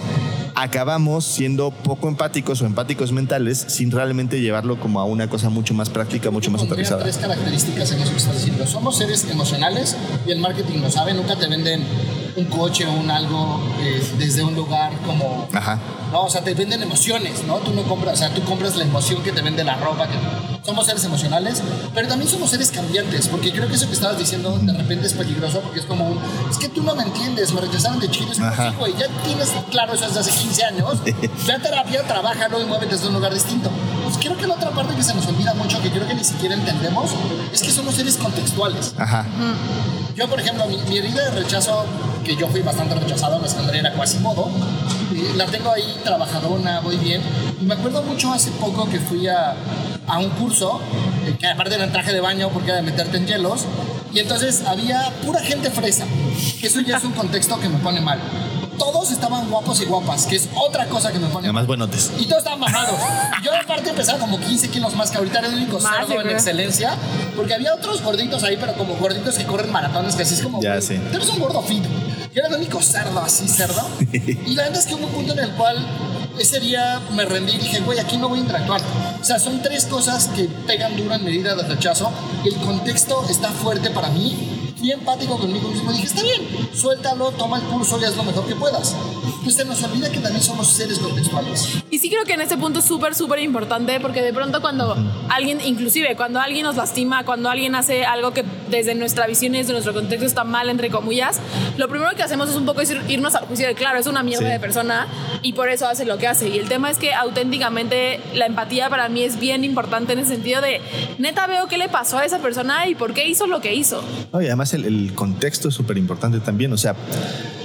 [0.54, 5.74] acabamos siendo poco empáticos o empáticos mentales sin realmente llevarlo como a una cosa mucho
[5.74, 7.02] más práctica, mucho más aterrizada.
[7.02, 8.66] tres características en eso que estás diciendo.
[8.66, 11.14] Somos seres emocionales y el marketing lo sabe.
[11.14, 11.82] Nunca te venden
[12.36, 15.48] un coche o un algo eh, desde un lugar como...
[15.52, 15.78] Ajá.
[16.12, 17.58] No, o sea, te venden emociones, ¿no?
[17.58, 20.08] Tú no compras, o sea, tú compras la emoción que te vende la ropa.
[20.08, 20.14] Que...
[20.64, 21.62] Somos seres emocionales,
[21.94, 25.14] pero también somos seres cambiantes, porque creo que eso que estabas diciendo de repente es
[25.14, 26.18] peligroso, porque es como un,
[26.50, 29.50] es que tú no me entiendes, me rechazaron de chido, es como, güey, ya tienes
[29.70, 30.98] claro eso desde hace 15 años,
[31.46, 33.70] ya terapia, trabájalo y muévete desde un lugar distinto.
[34.04, 36.24] Pues creo que la otra parte que se nos olvida mucho, que creo que ni
[36.24, 37.12] siquiera entendemos,
[37.52, 38.94] es que somos seres contextuales.
[38.98, 39.24] Ajá.
[40.20, 41.86] Yo, por ejemplo, mi, mi herida de rechazo,
[42.22, 44.50] que yo fui bastante rechazado en la secundaria, era Quasimodo,
[45.14, 47.22] eh, la tengo ahí trabajadona, voy bien.
[47.58, 49.54] Y me acuerdo mucho hace poco que fui a,
[50.06, 50.78] a un curso,
[51.26, 53.64] eh, que aparte era en traje de baño porque era de meterte en hielos,
[54.12, 56.04] y entonces había pura gente fresa,
[56.60, 58.18] eso ya es un contexto que me pone mal.
[58.80, 62.10] Todos estaban guapos y guapas, que es otra cosa que me pone Además, buenotes.
[62.18, 62.98] Y todos estaban bajados.
[63.44, 66.32] Yo aparte pesaba como 15 kilos más que ahorita era el único cerdo en creo.
[66.32, 66.94] excelencia.
[67.36, 70.62] Porque había otros gorditos ahí, pero como gorditos que corren maratones, que así es como...
[70.62, 70.96] Ya güey, sé.
[71.10, 71.84] Tú eres un gordo fit.
[72.34, 73.86] Yo era el único cerdo así, cerdo.
[74.12, 75.76] y la verdad es que hubo un punto en el cual
[76.38, 78.80] ese día me rendí y dije, güey, aquí no voy a interactuar.
[79.20, 82.10] O sea, son tres cosas que pegan duro en medida de rechazo.
[82.46, 84.59] El contexto está fuerte para mí.
[84.80, 85.92] Fui empático conmigo mismo.
[85.92, 86.40] Dije, está bien,
[86.74, 88.96] suéltalo, toma el curso y haz lo mejor que puedas.
[89.44, 91.82] Pues se nos olvida que también somos seres contextuales.
[91.90, 94.96] Y sí creo que en este punto es súper, súper importante porque de pronto cuando
[95.28, 99.58] alguien, inclusive cuando alguien nos lastima, cuando alguien hace algo que desde nuestra visión y
[99.58, 101.40] desde nuestro contexto está mal, entre comillas,
[101.76, 104.22] lo primero que hacemos es un poco ir- irnos al juicio de, claro, es una
[104.22, 104.52] mierda Sí.
[104.52, 105.06] de persona
[105.42, 106.48] y por eso hace lo que hace.
[106.48, 110.26] Y el tema es que auténticamente la empatía para mí es bien importante en el
[110.26, 110.80] sentido de,
[111.18, 114.02] neta veo qué le pasó a esa persona y por qué hizo lo que hizo.
[114.32, 116.72] No, y además el, el contexto es súper importante también.
[116.72, 116.94] O sea,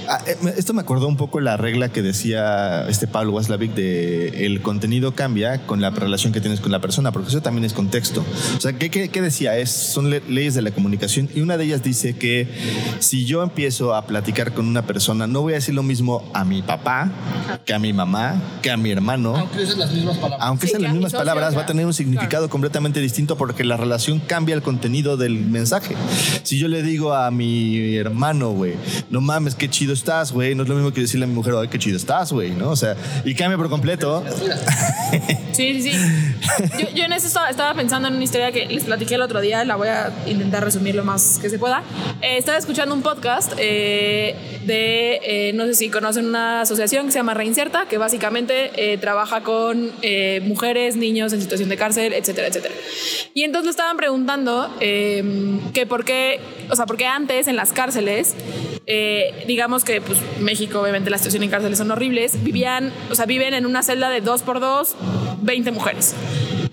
[0.08, 3.74] ah, eh, me- esto me acordó un poco la regla que decía este Pablo Waslavic
[3.74, 7.64] de el contenido cambia con la relación que tienes con la persona, porque eso también
[7.64, 8.24] es contexto.
[8.56, 9.56] O sea, ¿qué, qué- qué decía?
[9.58, 12.48] Es, son le- leyes de la comunicación y una de ellas dice que
[13.00, 16.44] si yo empiezo a platicar con una persona, no voy a decir lo mismo a
[16.44, 17.10] mi papá,
[17.64, 19.36] que a mi mamá, que a mi hermano.
[19.36, 20.40] Aunque uses las mismas palabras.
[20.42, 23.64] Aunque Sí, sean las mismas socio, palabras, va a tener un significado completamente distinto porque
[23.64, 25.94] la relación cambia el contenido del mensaje.
[26.42, 28.74] Si yo le digo a mi hermano, güey,
[29.10, 31.54] no mames, qué chido estás, güey, no es lo mismo que decirle a mi mujer,
[31.58, 32.70] ay, qué chido estás, güey, ¿no?
[32.70, 34.24] O sea, y cambia por completo.
[35.52, 35.98] Sí, sí, sí.
[36.78, 39.40] Yo, yo en eso estaba, estaba pensando en una historia que les platiqué el otro
[39.40, 41.82] día, la voy a intentar resumir lo más que se pueda.
[42.20, 44.34] Eh, estaba escuchando un podcast eh,
[44.66, 48.98] de, eh, no sé si conocen una asociación que se llama Reinserta, que básicamente eh,
[48.98, 52.74] trabaja con eh, mujeres, niños en situación de cárcel, etcétera, etcétera.
[53.32, 57.72] Y entonces le estaban preguntando eh, que por qué, o sea, porque antes en las
[57.72, 58.34] cárceles,
[59.46, 63.54] digamos que pues México, obviamente la situación en cárceles son horribles, vivían, o sea, viven
[63.54, 64.96] en una celda de dos por dos,
[65.40, 66.14] 20 mujeres.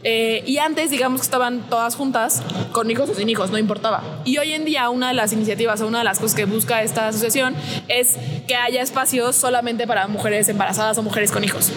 [0.04, 4.04] Eh, y antes, digamos que estaban todas juntas, con hijos o sin hijos, no importaba.
[4.26, 6.84] Y hoy en día, una de las iniciativas o una de las cosas que busca
[6.84, 7.56] esta asociación
[7.88, 11.72] es que haya espacios solamente para mujeres embarazadas o mujeres con hijos.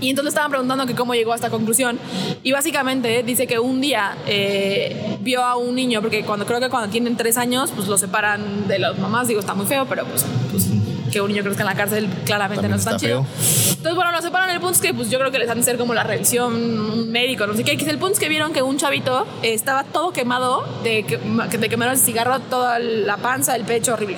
[0.00, 1.98] Y entonces estaban preguntando que cómo llegó a esta conclusión.
[2.42, 6.68] Y básicamente dice que un día eh, vio a un niño, porque cuando creo que
[6.68, 9.28] cuando tienen tres años, pues lo separan de las mamás.
[9.28, 10.67] Digo, está muy feo, pero pues, pues
[11.10, 13.26] que un niño crezca en la cárcel claramente También no es tan está chido.
[13.70, 14.50] Entonces, bueno, nos separan.
[14.50, 17.10] El punto es que pues, yo creo que les han de hacer como la revisión
[17.10, 17.72] médico, no sé qué.
[17.72, 21.18] El punto es que vieron que un chavito eh, estaba todo quemado de, que,
[21.58, 24.16] de quemar el cigarro, toda la panza, el pecho, horrible.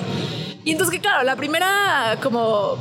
[0.63, 2.77] Y entonces, que claro, la primera como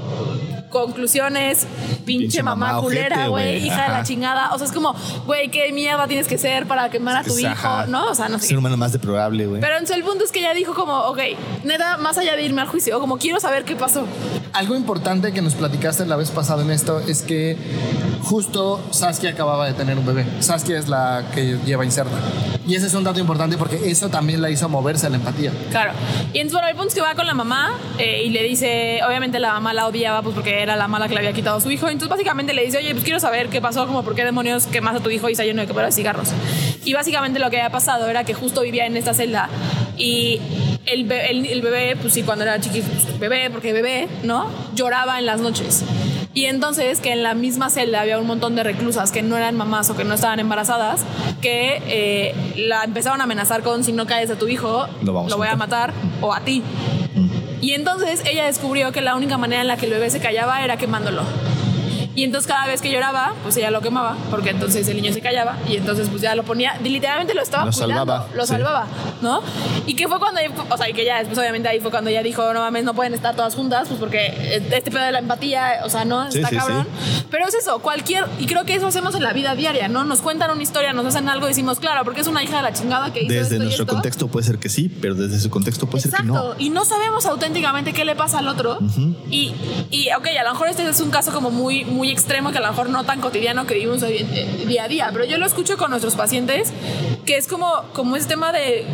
[0.71, 1.67] conclusiones,
[2.05, 4.55] pinche, Pinche mamá, mamá culera, güey, hija de la chingada.
[4.55, 4.95] O sea, es como,
[5.27, 7.87] güey, qué mierda tienes que ser para quemar a tu hijo, Ajá.
[7.87, 8.11] ¿no?
[8.11, 8.49] O sea, no sé.
[8.49, 9.61] Ser humano más deplorable, güey.
[9.61, 11.19] Pero entonces el punto es que ella dijo como, ok,
[11.65, 14.07] neta, más allá de irme al juicio, como quiero saber qué pasó.
[14.53, 17.57] Algo importante que nos platicaste la vez pasada en esto es que
[18.23, 20.25] justo Saskia acababa de tener un bebé.
[20.41, 22.17] Saskia es la que lleva inserta.
[22.67, 25.53] Y ese es un dato importante porque eso también la hizo moverse a la empatía.
[25.71, 25.93] Claro.
[26.33, 29.01] Y entonces, bueno, el punto es que va con la mamá eh, y le dice,
[29.07, 31.61] obviamente la mamá la odiaba pues porque era la mala que le había quitado a
[31.61, 31.89] su hijo.
[31.89, 34.97] Entonces, básicamente le dice, oye, pues quiero saber qué pasó, como por qué demonios quemas
[34.97, 36.29] a tu hijo y está lleno de quemar de cigarros.
[36.85, 39.49] Y básicamente lo que había pasado era que justo vivía en esta celda
[39.97, 40.41] y
[40.87, 44.47] el, be- el- el bebé, pues sí, cuando era chiquito, pues, bebé, porque bebé, ¿no?
[44.75, 45.85] Lloraba en las noches.
[46.33, 49.57] Y entonces que en la misma celda había un montón de reclusas que no eran
[49.57, 51.05] mamás o que no estaban embarazadas,
[51.43, 55.33] que eh, la empezaron a amenazar con si no caes a tu hijo, Lo vamos
[55.33, 55.93] a voy a matar".
[55.93, 56.63] matar o a ti.
[57.61, 60.65] Y entonces ella descubrió que la única manera en la que el bebé se callaba
[60.65, 61.23] era quemándolo.
[62.21, 65.23] Y entonces cada vez que lloraba, pues ella lo quemaba, porque entonces el niño se
[65.23, 68.49] callaba y entonces pues ya lo ponía, literalmente lo estaba Lo cuidando, salvaba, lo sí.
[68.49, 68.87] salvaba,
[69.23, 69.41] ¿no?
[69.87, 72.23] Y que fue cuando, o sea, y que ya después obviamente ahí fue cuando ella
[72.23, 75.81] dijo, no mames, no pueden estar todas juntas, pues porque este pedo de la empatía,
[75.85, 76.87] o sea, no, Sí, está sí, cabrón.
[77.31, 80.05] Pero es eso, cualquier, y creo que eso hacemos en la vida diaria, ¿no?
[80.05, 82.63] Nos cuentan una historia, nos hacen algo y decimos, claro, porque es una hija de
[82.65, 83.95] la chingada que hizo Desde esto y nuestro esto.
[83.95, 86.61] contexto puede ser que sí, pero desde su contexto puede ser que Exacto, no.
[86.63, 88.79] y no sabemos auténticamente qué le pasa al otro.
[89.31, 89.55] y,
[89.91, 92.61] y, ok, a lo mejor este es un caso como muy, muy extremo, que a
[92.61, 95.77] lo mejor no tan cotidiano que vivimos eh, día a día, pero yo lo escucho
[95.77, 96.73] con nuestros pacientes,
[97.25, 98.85] que es como, como ese tema de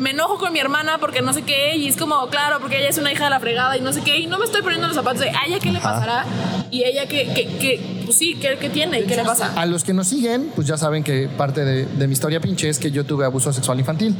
[0.00, 2.88] me enojo con mi hermana porque no sé qué, y es como, claro, porque ella
[2.88, 4.86] es una hija de la fregada y no sé qué, y no me estoy poniendo
[4.86, 6.24] los zapatos de, ¿a ella qué le pasará?
[6.70, 9.04] Y ella qué, qué, qué- pues sí, ¿qué, qué tiene?
[9.04, 9.52] ¿Qué le pasa?
[9.54, 12.68] A los que nos siguen, pues ya saben que parte de, de mi historia pinche
[12.68, 14.16] es que yo tuve abuso sexual infantil.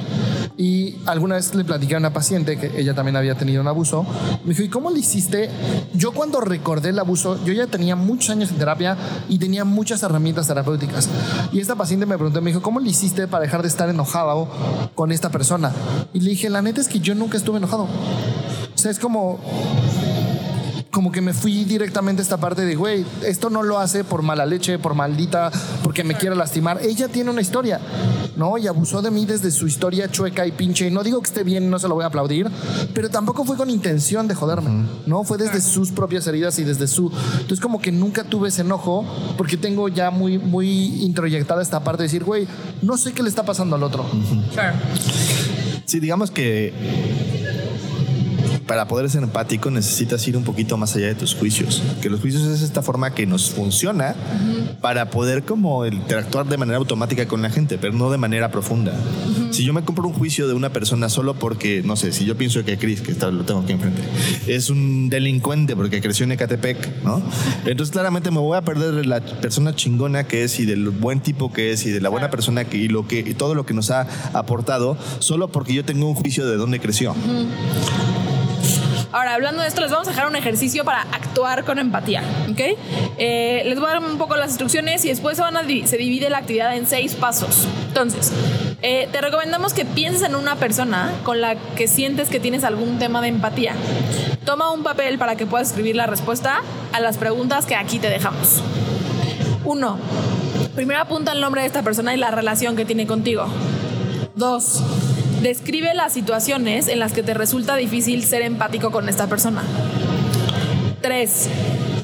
[0.56, 4.04] Y alguna vez le platicé a una paciente que ella también había tenido un abuso.
[4.44, 5.48] Me dijo, ¿y cómo le hiciste?
[5.94, 8.96] Yo cuando recordé el abuso, yo ya tenía muchos años en terapia
[9.28, 11.08] y tenía muchas herramientas terapéuticas.
[11.52, 14.48] Y esta paciente me preguntó, me dijo, ¿cómo le hiciste para dejar de estar enojado
[14.94, 15.69] con esta persona?
[16.12, 17.84] Y le dije, la neta es que yo nunca estuve enojado.
[17.84, 19.38] O sea, es como,
[20.90, 24.22] como que me fui directamente a esta parte de, güey, esto no lo hace por
[24.22, 25.50] mala leche, por maldita,
[25.84, 26.80] porque me quiere lastimar.
[26.82, 27.80] Ella tiene una historia,
[28.36, 28.58] ¿no?
[28.58, 30.88] Y abusó de mí desde su historia chueca y pinche.
[30.88, 32.50] Y no digo que esté bien, no se lo voy a aplaudir,
[32.92, 35.22] pero tampoco fue con intención de joderme, ¿no?
[35.22, 37.12] Fue desde sus propias heridas y desde su...
[37.32, 39.04] Entonces como que nunca tuve ese enojo
[39.36, 42.48] porque tengo ya muy, muy introyectada esta parte de decir, güey,
[42.82, 44.04] no sé qué le está pasando al otro.
[44.52, 44.76] Claro.
[45.84, 47.39] Sí, digamos que
[48.70, 51.82] para poder ser empático necesitas ir un poquito más allá de tus juicios.
[52.00, 54.14] Que los juicios es esta forma que nos funciona
[54.80, 58.94] para poder como interactuar de manera automática con la gente, pero no de manera profunda.
[59.50, 62.36] Si yo me compro un juicio de una persona solo porque, no sé, si yo
[62.36, 64.02] pienso que Chris, que está, lo tengo aquí enfrente,
[64.46, 67.20] es un delincuente porque creció en Ecatepec, ¿no?
[67.66, 71.18] Entonces claramente me voy a perder de la persona chingona que es y del buen
[71.18, 73.66] tipo que es y de la buena persona que y lo que y todo lo
[73.66, 77.16] que nos ha aportado solo porque yo tengo un juicio de dónde creció.
[79.12, 82.60] Ahora, hablando de esto, les vamos a dejar un ejercicio para actuar con empatía, ¿ok?
[83.18, 85.96] Eh, les voy a dar un poco las instrucciones y después se, van a se
[85.96, 87.66] divide la actividad en seis pasos.
[87.88, 88.32] Entonces,
[88.82, 93.00] eh, te recomendamos que pienses en una persona con la que sientes que tienes algún
[93.00, 93.74] tema de empatía.
[94.44, 98.08] Toma un papel para que puedas escribir la respuesta a las preguntas que aquí te
[98.08, 98.62] dejamos.
[99.64, 99.98] Uno,
[100.76, 103.46] primero apunta el nombre de esta persona y la relación que tiene contigo.
[104.36, 104.82] Dos,
[105.42, 109.62] describe las situaciones en las que te resulta difícil ser empático con esta persona.
[111.00, 111.48] Tres,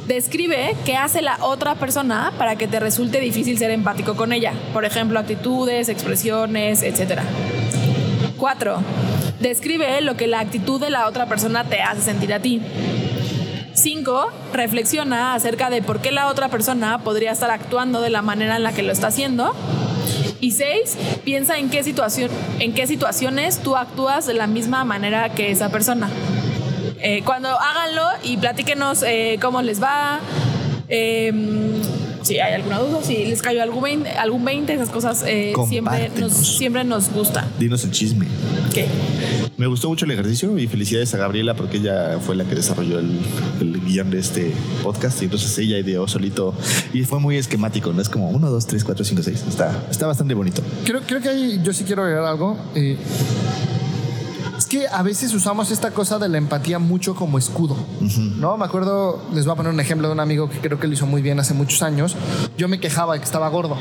[0.06, 4.52] describe qué hace la otra persona para que te resulte difícil ser empático con ella.
[4.72, 7.20] Por ejemplo, actitudes, expresiones, etc.
[8.38, 8.78] Cuatro,
[9.40, 12.62] describe lo que la actitud de la otra persona te hace sentir a ti.
[13.74, 14.32] 5.
[14.54, 18.62] Reflexiona acerca de por qué la otra persona podría estar actuando de la manera en
[18.62, 19.54] la que lo está haciendo.
[20.40, 20.96] Y 6.
[21.24, 25.70] Piensa en qué, situación, en qué situaciones tú actúas de la misma manera que esa
[25.70, 26.08] persona.
[27.00, 30.20] Eh, cuando háganlo y platíquenos eh, cómo les va.
[30.88, 31.32] eh,
[32.26, 36.10] si hay alguna duda, si les cayó algún 20, algún 20 esas cosas eh, siempre,
[36.18, 37.48] nos, siempre nos gusta.
[37.58, 38.26] Dinos el chisme.
[38.74, 38.86] ¿Qué?
[39.56, 42.98] Me gustó mucho el ejercicio y felicidades a Gabriela porque ella fue la que desarrolló
[42.98, 43.18] el,
[43.60, 46.52] el guion de este podcast y entonces ella ideó solito
[46.92, 48.02] y fue muy esquemático, ¿no?
[48.02, 49.44] Es como 1, 2, 3, 4, 5, 6.
[49.48, 50.62] Está, está bastante bonito.
[50.84, 52.58] Creo, creo que ahí yo sí quiero agregar algo.
[52.74, 52.96] Eh,
[54.66, 57.76] Es que a veces usamos esta cosa de la empatía mucho como escudo,
[58.36, 58.56] ¿no?
[58.56, 60.94] Me acuerdo, les voy a poner un ejemplo de un amigo que creo que lo
[60.94, 62.16] hizo muy bien hace muchos años.
[62.58, 63.76] Yo me quejaba de que estaba gordo.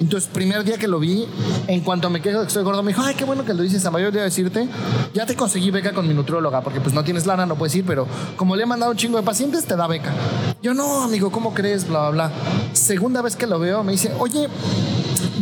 [0.00, 1.26] Entonces, primer día que lo vi,
[1.66, 3.62] en cuanto me quejo de que estoy gordo, me dijo, ay, qué bueno que lo
[3.62, 4.70] dices, a mayor día decirte,
[5.12, 7.84] ya te conseguí beca con mi nutrióloga, porque pues no tienes lana, no puedes ir,
[7.84, 10.14] pero como le he mandado un chingo de pacientes, te da beca.
[10.62, 11.86] Yo, no, amigo, ¿cómo crees?
[11.86, 12.32] Bla, bla, bla.
[12.72, 14.48] Segunda vez que lo veo, me dice, oye,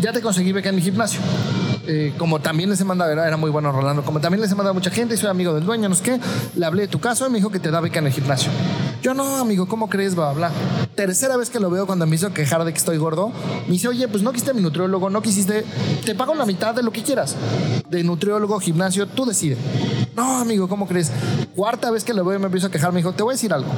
[0.00, 1.20] ya te conseguí beca en mi gimnasio.
[1.92, 4.54] Eh, como también les he mandado, era, era, muy bueno Rolando, como también les he
[4.54, 6.20] mandado a mucha gente, soy amigo del dueño, no sé qué,
[6.54, 8.52] le hablé de tu caso y me dijo que te da beca en el gimnasio.
[9.02, 10.16] Yo no, amigo, ¿cómo crees?
[10.16, 10.52] Va a hablar.
[10.94, 13.32] Tercera vez que lo veo cuando me hizo quejar de que estoy gordo,
[13.66, 15.64] me dice, oye, pues no quisiste mi nutriólogo, no quisiste,
[16.04, 17.34] te pago la mitad de lo que quieras.
[17.88, 19.58] De nutriólogo, gimnasio, tú decides.
[20.14, 21.10] No, amigo, ¿cómo crees?
[21.56, 23.34] Cuarta vez que lo veo y me empiezo a quejar, me dijo, te voy a
[23.34, 23.70] decir algo.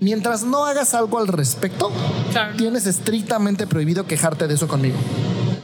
[0.00, 1.90] Mientras no hagas algo al respecto,
[2.32, 2.56] claro.
[2.56, 4.96] tienes estrictamente prohibido quejarte de eso conmigo.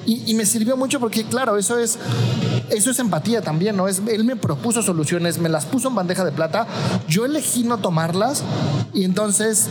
[0.06, 1.98] Y, y, me sirvió mucho porque, claro, eso es,
[2.70, 3.86] eso es empatía también, ¿no?
[3.86, 6.66] Es, él me propuso soluciones, me las puso en bandeja de plata,
[7.08, 8.42] yo elegí no tomarlas
[8.92, 9.68] y entonces,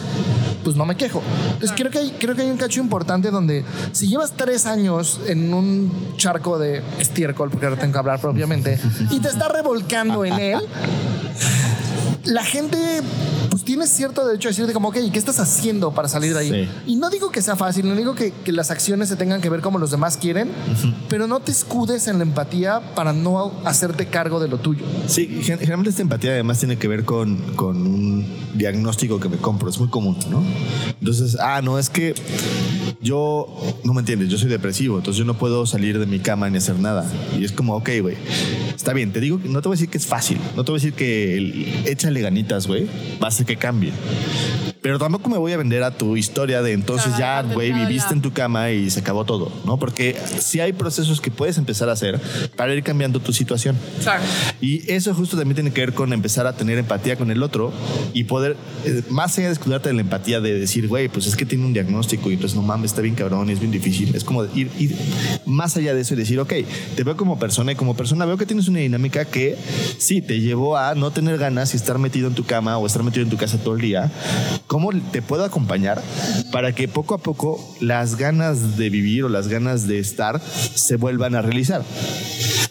[0.63, 1.21] pues no me quejo.
[1.53, 5.19] Entonces creo que, hay, creo que hay un cacho importante donde si llevas tres años
[5.27, 10.23] en un charco de estiércol, porque ahora tengo que hablar propiamente, y te estás revolcando
[10.23, 10.59] en él,
[12.23, 12.77] la gente
[13.61, 16.49] pues tienes cierto derecho a decirte como, ok, ¿qué estás haciendo para salir de ahí?
[16.49, 16.93] Sí.
[16.93, 19.49] Y no digo que sea fácil, no digo que, que, las acciones se tengan que
[19.49, 20.93] ver como los demás quieren, uh -huh.
[21.07, 24.83] pero no te escudes en la empatía para no hacerte cargo de lo tuyo.
[25.07, 29.69] Sí, generalmente esta empatía además tiene que ver con, con un diagnóstico que me compro,
[29.69, 30.43] es muy común, ¿no?
[30.99, 32.15] Entonces, ah, no, es que
[32.99, 33.47] yo,
[33.83, 36.57] no me entiendes, yo soy depresivo, entonces yo no puedo salir de mi cama ni
[36.57, 37.05] hacer nada.
[37.39, 38.15] Y es como, ok, güey,
[38.75, 40.79] está bien, te digo, no te voy a decir que es fácil, no te voy
[40.79, 42.87] a decir que el, échale ganitas, güey,
[43.21, 43.93] va a que cambie.
[44.81, 48.21] Pero tampoco me voy a vender a tu historia de entonces ya, güey, viviste en
[48.21, 49.77] tu cama y se acabó todo, ¿no?
[49.77, 52.19] Porque sí hay procesos que puedes empezar a hacer
[52.55, 53.77] para ir cambiando tu situación.
[54.01, 54.23] Claro.
[54.59, 57.71] Y eso justo también tiene que ver con empezar a tener empatía con el otro
[58.13, 61.35] y poder, eh, más allá de escudarte de la empatía de decir, güey, pues es
[61.35, 64.15] que tiene un diagnóstico y entonces no mames, está bien cabrón y es bien difícil.
[64.15, 64.95] Es como ir, ir
[65.45, 66.53] más allá de eso y decir, ok,
[66.95, 69.57] te veo como persona y como persona veo que tienes una dinámica que
[69.99, 73.03] sí te llevó a no tener ganas y estar metido en tu cama o estar
[73.03, 74.11] metido en tu casa todo el día.
[74.71, 76.01] ¿Cómo te puedo acompañar
[76.53, 80.95] para que poco a poco las ganas de vivir o las ganas de estar se
[80.95, 81.83] vuelvan a realizar?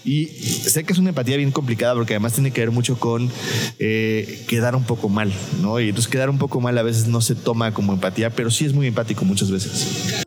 [0.02, 3.30] Y sé que es una empatía bien complicada porque además tiene que ver mucho con
[3.78, 5.78] eh, quedar un poco mal, ¿no?
[5.78, 8.64] Y entonces quedar un poco mal a veces no se toma como empatía, pero sí
[8.64, 10.24] es muy empático muchas veces.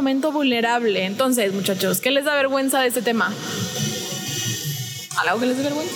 [0.00, 1.04] Momento vulnerable.
[1.04, 3.30] Entonces, muchachos, ¿qué les da vergüenza de este tema?
[5.18, 5.92] ¿Algo que les dé vergüenza?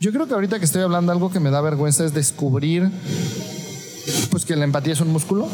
[0.00, 2.90] Yo creo que ahorita que estoy hablando, algo que me da vergüenza es descubrir
[4.32, 5.48] pues que la empatía es un músculo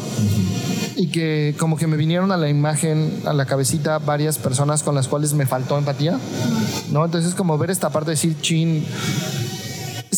[0.96, 4.94] y que como que me vinieron a la imagen, a la cabecita varias personas con
[4.94, 6.18] las cuales me faltó empatía,
[6.90, 7.04] ¿no?
[7.04, 8.82] Entonces como ver esta parte de decir, chin,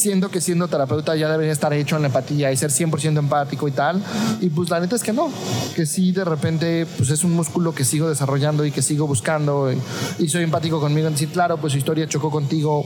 [0.03, 3.69] siendo que siendo terapeuta ya debería estar hecho en la empatía y ser 100% empático
[3.69, 4.03] y tal.
[4.41, 5.31] Y pues la neta es que no,
[5.75, 9.73] que sí de repente pues es un músculo que sigo desarrollando y que sigo buscando
[9.73, 9.79] y,
[10.19, 12.85] y soy empático conmigo en decir, claro, pues su historia chocó contigo,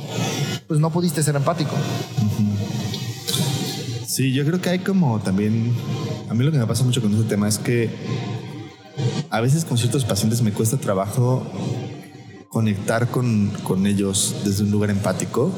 [0.69, 1.73] pues no pudiste ser empático.
[4.07, 5.75] Sí, yo creo que hay como también,
[6.31, 7.91] a mí lo que me pasa mucho con ese tema es que
[9.31, 11.47] a veces con ciertos pacientes me cuesta trabajo
[12.49, 15.51] conectar con, con ellos desde un lugar empático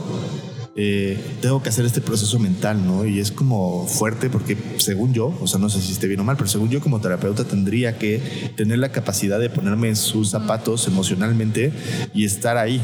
[0.81, 3.05] eh, tengo que hacer este proceso mental, ¿no?
[3.05, 6.25] Y es como fuerte porque según yo, o sea, no sé si esté bien o
[6.25, 10.31] mal, pero según yo como terapeuta tendría que tener la capacidad de ponerme en sus
[10.31, 11.73] zapatos emocionalmente
[12.15, 12.81] y estar ahí.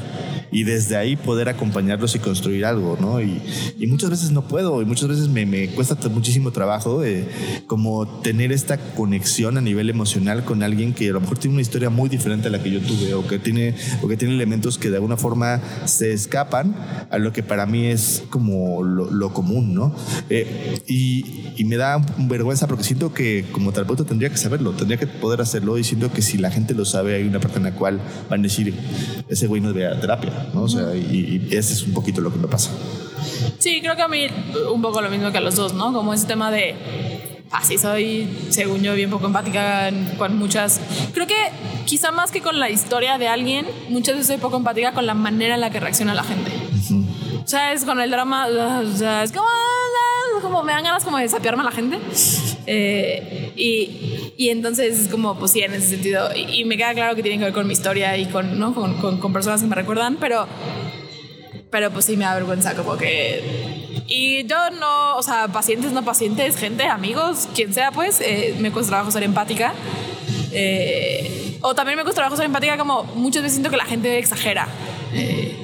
[0.55, 3.21] Y desde ahí poder acompañarlos y construir algo, ¿no?
[3.21, 3.43] Y,
[3.79, 7.27] y muchas veces no puedo, y muchas veces me, me cuesta muchísimo trabajo eh,
[7.67, 11.63] como tener esta conexión a nivel emocional con alguien que a lo mejor tiene una
[11.63, 14.79] historia muy diferente a la que yo tuve, o que tiene, o que tiene elementos
[14.79, 16.75] que de alguna forma se escapan
[17.11, 19.95] a lo que para mí es como lo, lo común, ¿no?
[20.31, 24.99] Eh, y, y, me da vergüenza porque siento que como terapeuta tendría que saberlo, tendría
[24.99, 27.65] que poder hacerlo y siento que si la gente lo sabe hay una parte en
[27.65, 28.75] la cual van a decir,
[29.29, 30.63] ese güey no debe a terapia, ¿no?
[30.63, 32.71] O sea, y, y ese es un poquito lo que me pasa.
[33.59, 34.27] Sí, creo que a mí
[34.73, 35.93] un poco lo mismo que a los dos, ¿no?
[35.93, 36.75] Como ese tema de
[37.51, 40.81] así soy, según yo, bien poco empática con muchas.
[41.13, 41.37] Creo que
[41.85, 45.15] quizá más que con la historia de alguien, muchas veces soy poco empática con la
[45.15, 46.51] manera en la que reacciona la gente.
[46.51, 47.45] Uh -huh.
[47.45, 49.47] O sea, es con el drama, o sea, es como,
[50.43, 51.99] como me dan ganas como de sapearme a la gente.
[52.67, 56.29] Eh, y, y, entonces es como, pues sí, en ese sentido.
[56.35, 58.75] Y, y, me queda claro que tiene que ver con mi historia y con, ¿no?
[58.75, 60.47] con, con, con personas que me recuerdan, pero,
[61.71, 66.05] pero pues sí me da vergüenza como que Y yo no, o sea, pacientes, no
[66.05, 69.73] pacientes, gente, amigos, quien sea, pues, eh, me cuesta trabajo ser empática.
[70.53, 74.19] Eh, o también me cuesta trabajo ser empática como muchas veces siento que la gente
[74.19, 74.69] exagera.
[75.13, 75.57] Eh,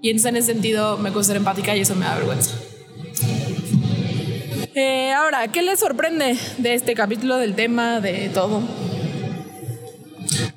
[0.00, 2.56] y entonces en ese sentido me cuesta ser empática y eso me da vergüenza.
[4.76, 8.60] Eh, ahora, ¿qué les sorprende de este capítulo, del tema, de todo?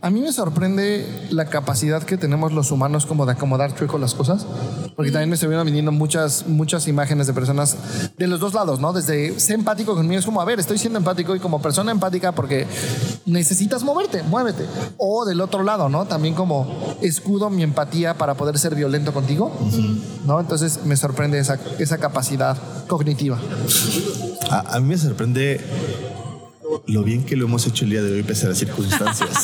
[0.02, 4.14] A mí me sorprende la capacidad que tenemos los humanos como de acomodar chueco las
[4.14, 4.46] cosas,
[4.96, 7.78] porque también me estuvieron viniendo muchas, muchas imágenes de personas
[8.18, 8.94] de los dos lados, ¿no?
[8.94, 12.32] Desde ser empático conmigo, es como, a ver, estoy siendo empático y como persona empática
[12.32, 12.68] porque
[13.26, 14.66] necesitas moverte, muévete.
[14.98, 16.06] O del otro lado, ¿no?
[16.06, 19.52] También como escudo mi empatía para poder ser violento contigo,
[20.26, 20.40] ¿no?
[20.40, 22.58] Entonces me sorprende esa, esa capacidad
[22.88, 23.40] cognitiva.
[24.50, 25.60] A, a mí me sorprende
[26.88, 29.30] lo bien que lo hemos hecho el día de hoy pese a las circunstancias.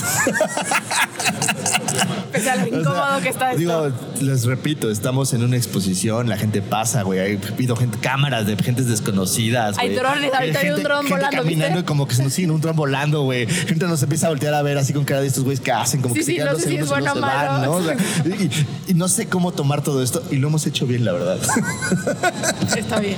[2.32, 3.60] Pese a lo O sea, incómodo que está esto.
[3.60, 7.20] Digo, les repito, estamos en una exposición, la gente pasa, güey.
[7.20, 9.78] Hay pido gente, cámaras de gentes desconocidas.
[9.78, 10.00] Hay güey.
[10.00, 11.86] drones, ahorita hay un Gente- dron gente volando, caminando ¿viste?
[11.86, 13.46] como que se siguen un dron volando, güey.
[13.48, 16.02] Gente nos empieza a voltear a ver así con cara de estos güeyes que hacen,
[16.02, 17.62] como Sí, que se sí, quedan no dos sé si es segundos bueno se van.
[17.64, 17.72] ¿no?
[17.74, 17.96] O sea,
[18.88, 21.38] y, y no sé cómo tomar todo esto y lo hemos hecho bien, la verdad.
[22.76, 23.18] Está bien.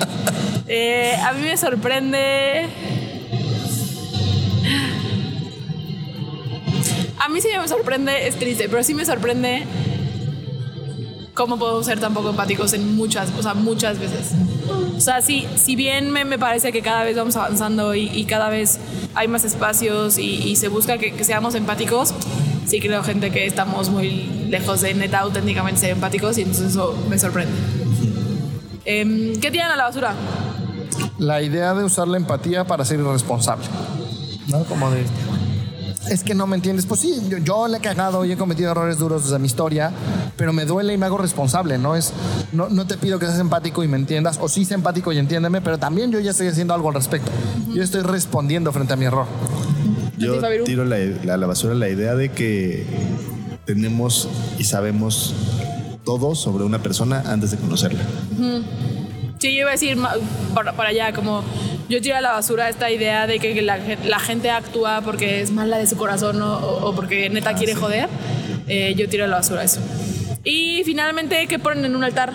[0.68, 2.68] Eh, a mí me sorprende.
[7.26, 9.64] A mí sí me sorprende, es triste, pero sí me sorprende
[11.34, 14.34] cómo podemos ser tan poco empáticos en muchas, o sea, muchas veces.
[14.96, 18.26] O sea, sí, si bien me, me parece que cada vez vamos avanzando y, y
[18.26, 18.80] cada vez
[19.16, 22.14] hay más espacios y, y se busca que, que seamos empáticos,
[22.68, 26.96] sí creo, gente, que estamos muy lejos de neta auténticamente ser empáticos y entonces eso
[27.10, 27.54] me sorprende.
[28.86, 30.14] Em, ¿Qué tiran a la basura?
[31.18, 33.66] la idea de usar la empatía para ser irresponsable.
[34.48, 34.64] ¿No?
[34.66, 35.04] Como de.
[36.10, 36.86] Es que no me entiendes.
[36.86, 39.92] Pues sí, yo, yo le he cagado y he cometido errores duros desde mi historia,
[40.38, 41.78] pero me duele y me hago responsable.
[41.78, 42.14] No es,
[42.52, 45.18] no, no te pido que seas empático y me entiendas, o sí sé empático y
[45.18, 47.32] entiéndeme, pero también yo ya estoy haciendo algo al respecto.
[47.74, 49.26] Yo estoy respondiendo frente a mi error.
[50.18, 52.86] Yo tiro la- la- a la basura la idea de que
[53.66, 54.30] tenemos
[54.60, 55.34] y sabemos
[56.04, 58.02] todo sobre una persona antes de conocerla.
[59.40, 59.98] Sí, yo iba a decir
[60.54, 61.44] para, para allá, como
[61.90, 65.42] yo tiro a la basura esta idea de que la, gen- la gente actúa porque
[65.42, 68.10] es mala de su corazón o, porque neta quiere joder.
[68.68, 69.80] Eh, yo tiro a la basura eso.
[70.44, 72.32] Y finalmente, ¿qué ponen en un altar?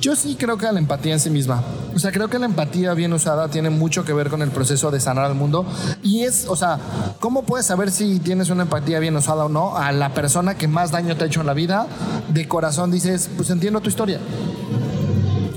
[0.00, 1.62] Yo sí creo que la empatía en sí misma.
[1.94, 4.92] O sea, creo que la empatía bien usada tiene mucho que ver con el proceso
[4.92, 5.66] de sanar al mundo.
[6.04, 6.78] Y es, o sea,
[7.18, 9.76] ¿cómo puedes saber si tienes una empatía bien usada o no?
[9.76, 11.88] A la persona que más daño te ha hecho en la vida,
[12.28, 14.20] de corazón dices, pues entiendo tu historia.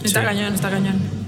[0.03, 1.20] Está cañón, está cañón.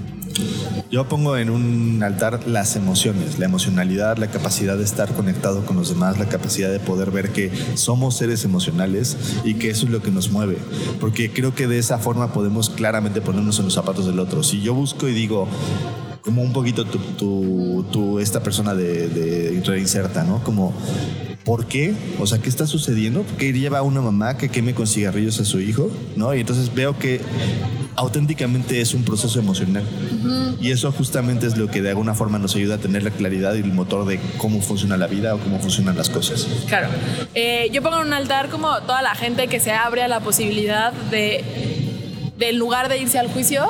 [0.94, 5.76] Yo pongo en un altar las emociones, la emocionalidad, la capacidad de estar conectado con
[5.76, 9.90] los demás, la capacidad de poder ver que somos seres emocionales y que eso es
[9.90, 10.56] lo que nos mueve.
[11.00, 14.44] Porque creo que de esa forma podemos claramente ponernos en los zapatos del otro.
[14.44, 15.48] Si yo busco y digo,
[16.22, 20.44] como un poquito tu, tu- tu- esta persona de, de reinserta, ¿no?
[20.44, 20.72] Como,
[21.44, 21.94] ¿por qué?
[22.18, 23.22] O sea, ¿qué está sucediendo?
[23.22, 25.90] ¿Por qué lleva a una mamá que queme con cigarrillos a su hijo?
[26.16, 26.34] ¿No?
[26.34, 27.20] Y entonces veo que
[27.96, 29.84] auténticamente es un proceso emocional.
[30.60, 33.54] Y eso justamente es lo que de alguna forma nos ayuda a tener la claridad
[33.54, 36.48] y el motor de cómo funciona la vida o cómo funcionan las cosas.
[36.66, 36.88] Claro.
[37.34, 40.20] Eh, yo pongo en un altar como toda la gente que se abre a la
[40.20, 41.44] posibilidad de,
[42.38, 43.68] de en lugar de irse al juicio,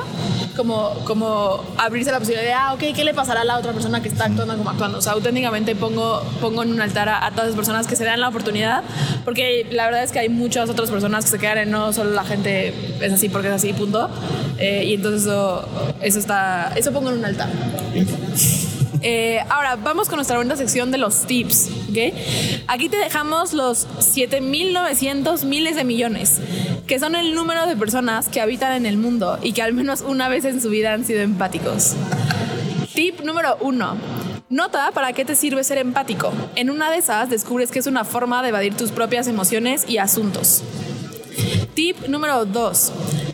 [0.55, 4.01] como, como abrirse la posibilidad de, ah, ok, ¿qué le pasará a la otra persona
[4.01, 4.97] que está actuando como actuando?
[4.97, 8.03] O sea, auténticamente pongo, pongo en un altar a, a todas las personas que se
[8.03, 8.83] dan la oportunidad,
[9.23, 12.11] porque la verdad es que hay muchas otras personas que se quedan en no solo
[12.11, 14.09] la gente es así porque es así, punto.
[14.57, 15.67] Eh, y entonces eso,
[16.01, 17.49] eso está, eso pongo en un altar.
[19.07, 21.69] Eh, ahora, vamos con nuestra bonita sección de los tips.
[22.65, 26.41] Aquí te dejamos los 7.900 miles de millones,
[26.87, 30.01] que son el número de personas que habitan en el mundo y que al menos
[30.01, 31.93] una vez en su vida han sido empáticos.
[32.95, 33.95] Tip número uno.
[34.49, 36.33] Nota para qué te sirve ser empático.
[36.55, 39.99] En una de esas descubres que es una forma de evadir tus propias emociones y
[39.99, 40.63] asuntos.
[41.75, 42.91] Tip número 2.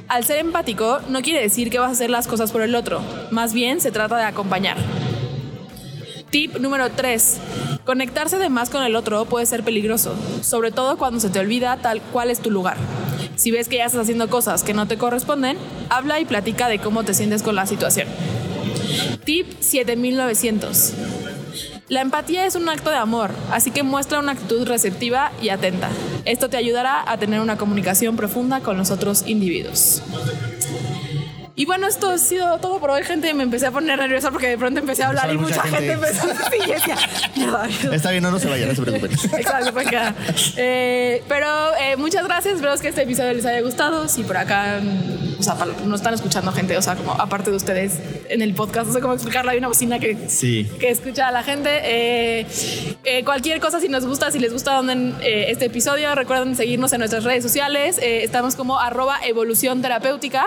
[0.09, 3.01] Al ser empático no quiere decir que vas a hacer las cosas por el otro,
[3.31, 4.75] más bien se trata de acompañar.
[6.31, 7.37] Tip número 3.
[7.85, 11.75] Conectarse de más con el otro puede ser peligroso, sobre todo cuando se te olvida
[11.81, 12.77] tal cual es tu lugar.
[13.35, 15.57] Si ves que ya estás haciendo cosas que no te corresponden,
[15.89, 18.07] habla y platica de cómo te sientes con la situación.
[19.25, 20.93] Tip 7900.
[21.89, 25.89] La empatía es un acto de amor, así que muestra una actitud receptiva y atenta.
[26.23, 30.01] Esto te ayudará a tener una comunicación profunda con los otros individuos.
[31.55, 33.33] Y bueno, esto ha sido todo por hoy, gente.
[33.33, 35.91] Me empecé a poner nerviosa porque de pronto empecé a hablar y Mucha mucha gente,
[35.91, 36.95] empezó a decir,
[37.35, 37.95] y.
[37.95, 39.11] Está bien, no, no se vayan, no se preocupen.
[39.39, 40.15] Exacto, pues queda.
[40.55, 41.47] Eh, pero
[41.79, 44.07] eh, muchas gracias, espero que este episodio les haya gustado.
[44.07, 44.79] Si por acá
[45.41, 47.93] o sea, nos están escuchando gente, o sea, como aparte de ustedes
[48.29, 50.67] en el podcast, no sé cómo explicarlo, hay una bocina que, Sí.
[50.79, 51.69] que escucha a la gente.
[51.83, 52.45] Eh,
[53.03, 56.93] eh, cualquier cosa, si nos gusta, si les gusta donde, eh, este episodio, recuerden seguirnos
[56.93, 57.97] en nuestras redes sociales.
[58.01, 60.45] Eh, estamos como arroba evolución terapéutica.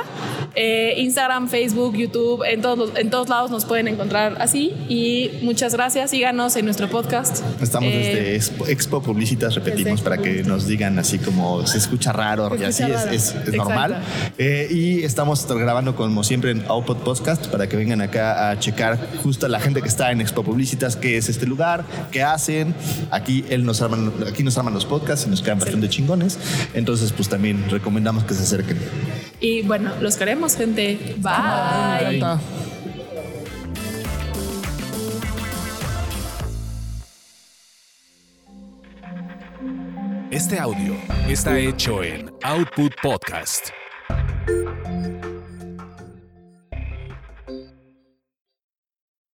[0.96, 4.72] Instagram, Facebook, YouTube, en todos, en todos lados nos pueden encontrar así.
[4.88, 6.10] Y muchas gracias.
[6.10, 7.42] Síganos en nuestro podcast.
[7.60, 12.12] Estamos desde Expo, Expo Publicitas, repetimos, Expo para que nos digan así como se escucha
[12.12, 14.02] raro Se y así escucha es, es- normal.
[14.38, 18.98] Eh, y estamos grabando como siempre en Output Podcast para que vengan acá a checar
[19.22, 22.74] justo a la gente que está en Expo Publicitas qué es este lugar, qué hacen.
[23.10, 26.38] Aquí él nos arman, aquí nos arman los podcasts y nos quedan bastante chingones.
[26.74, 28.78] Entonces, pues también recomendamos que se acerquen.
[29.40, 31.16] Y bueno, los queremos, gente.
[31.18, 32.20] Bye.
[40.30, 40.94] Este audio
[41.26, 43.83] está hecho en Output Podcast.
[44.46, 45.23] Thank you.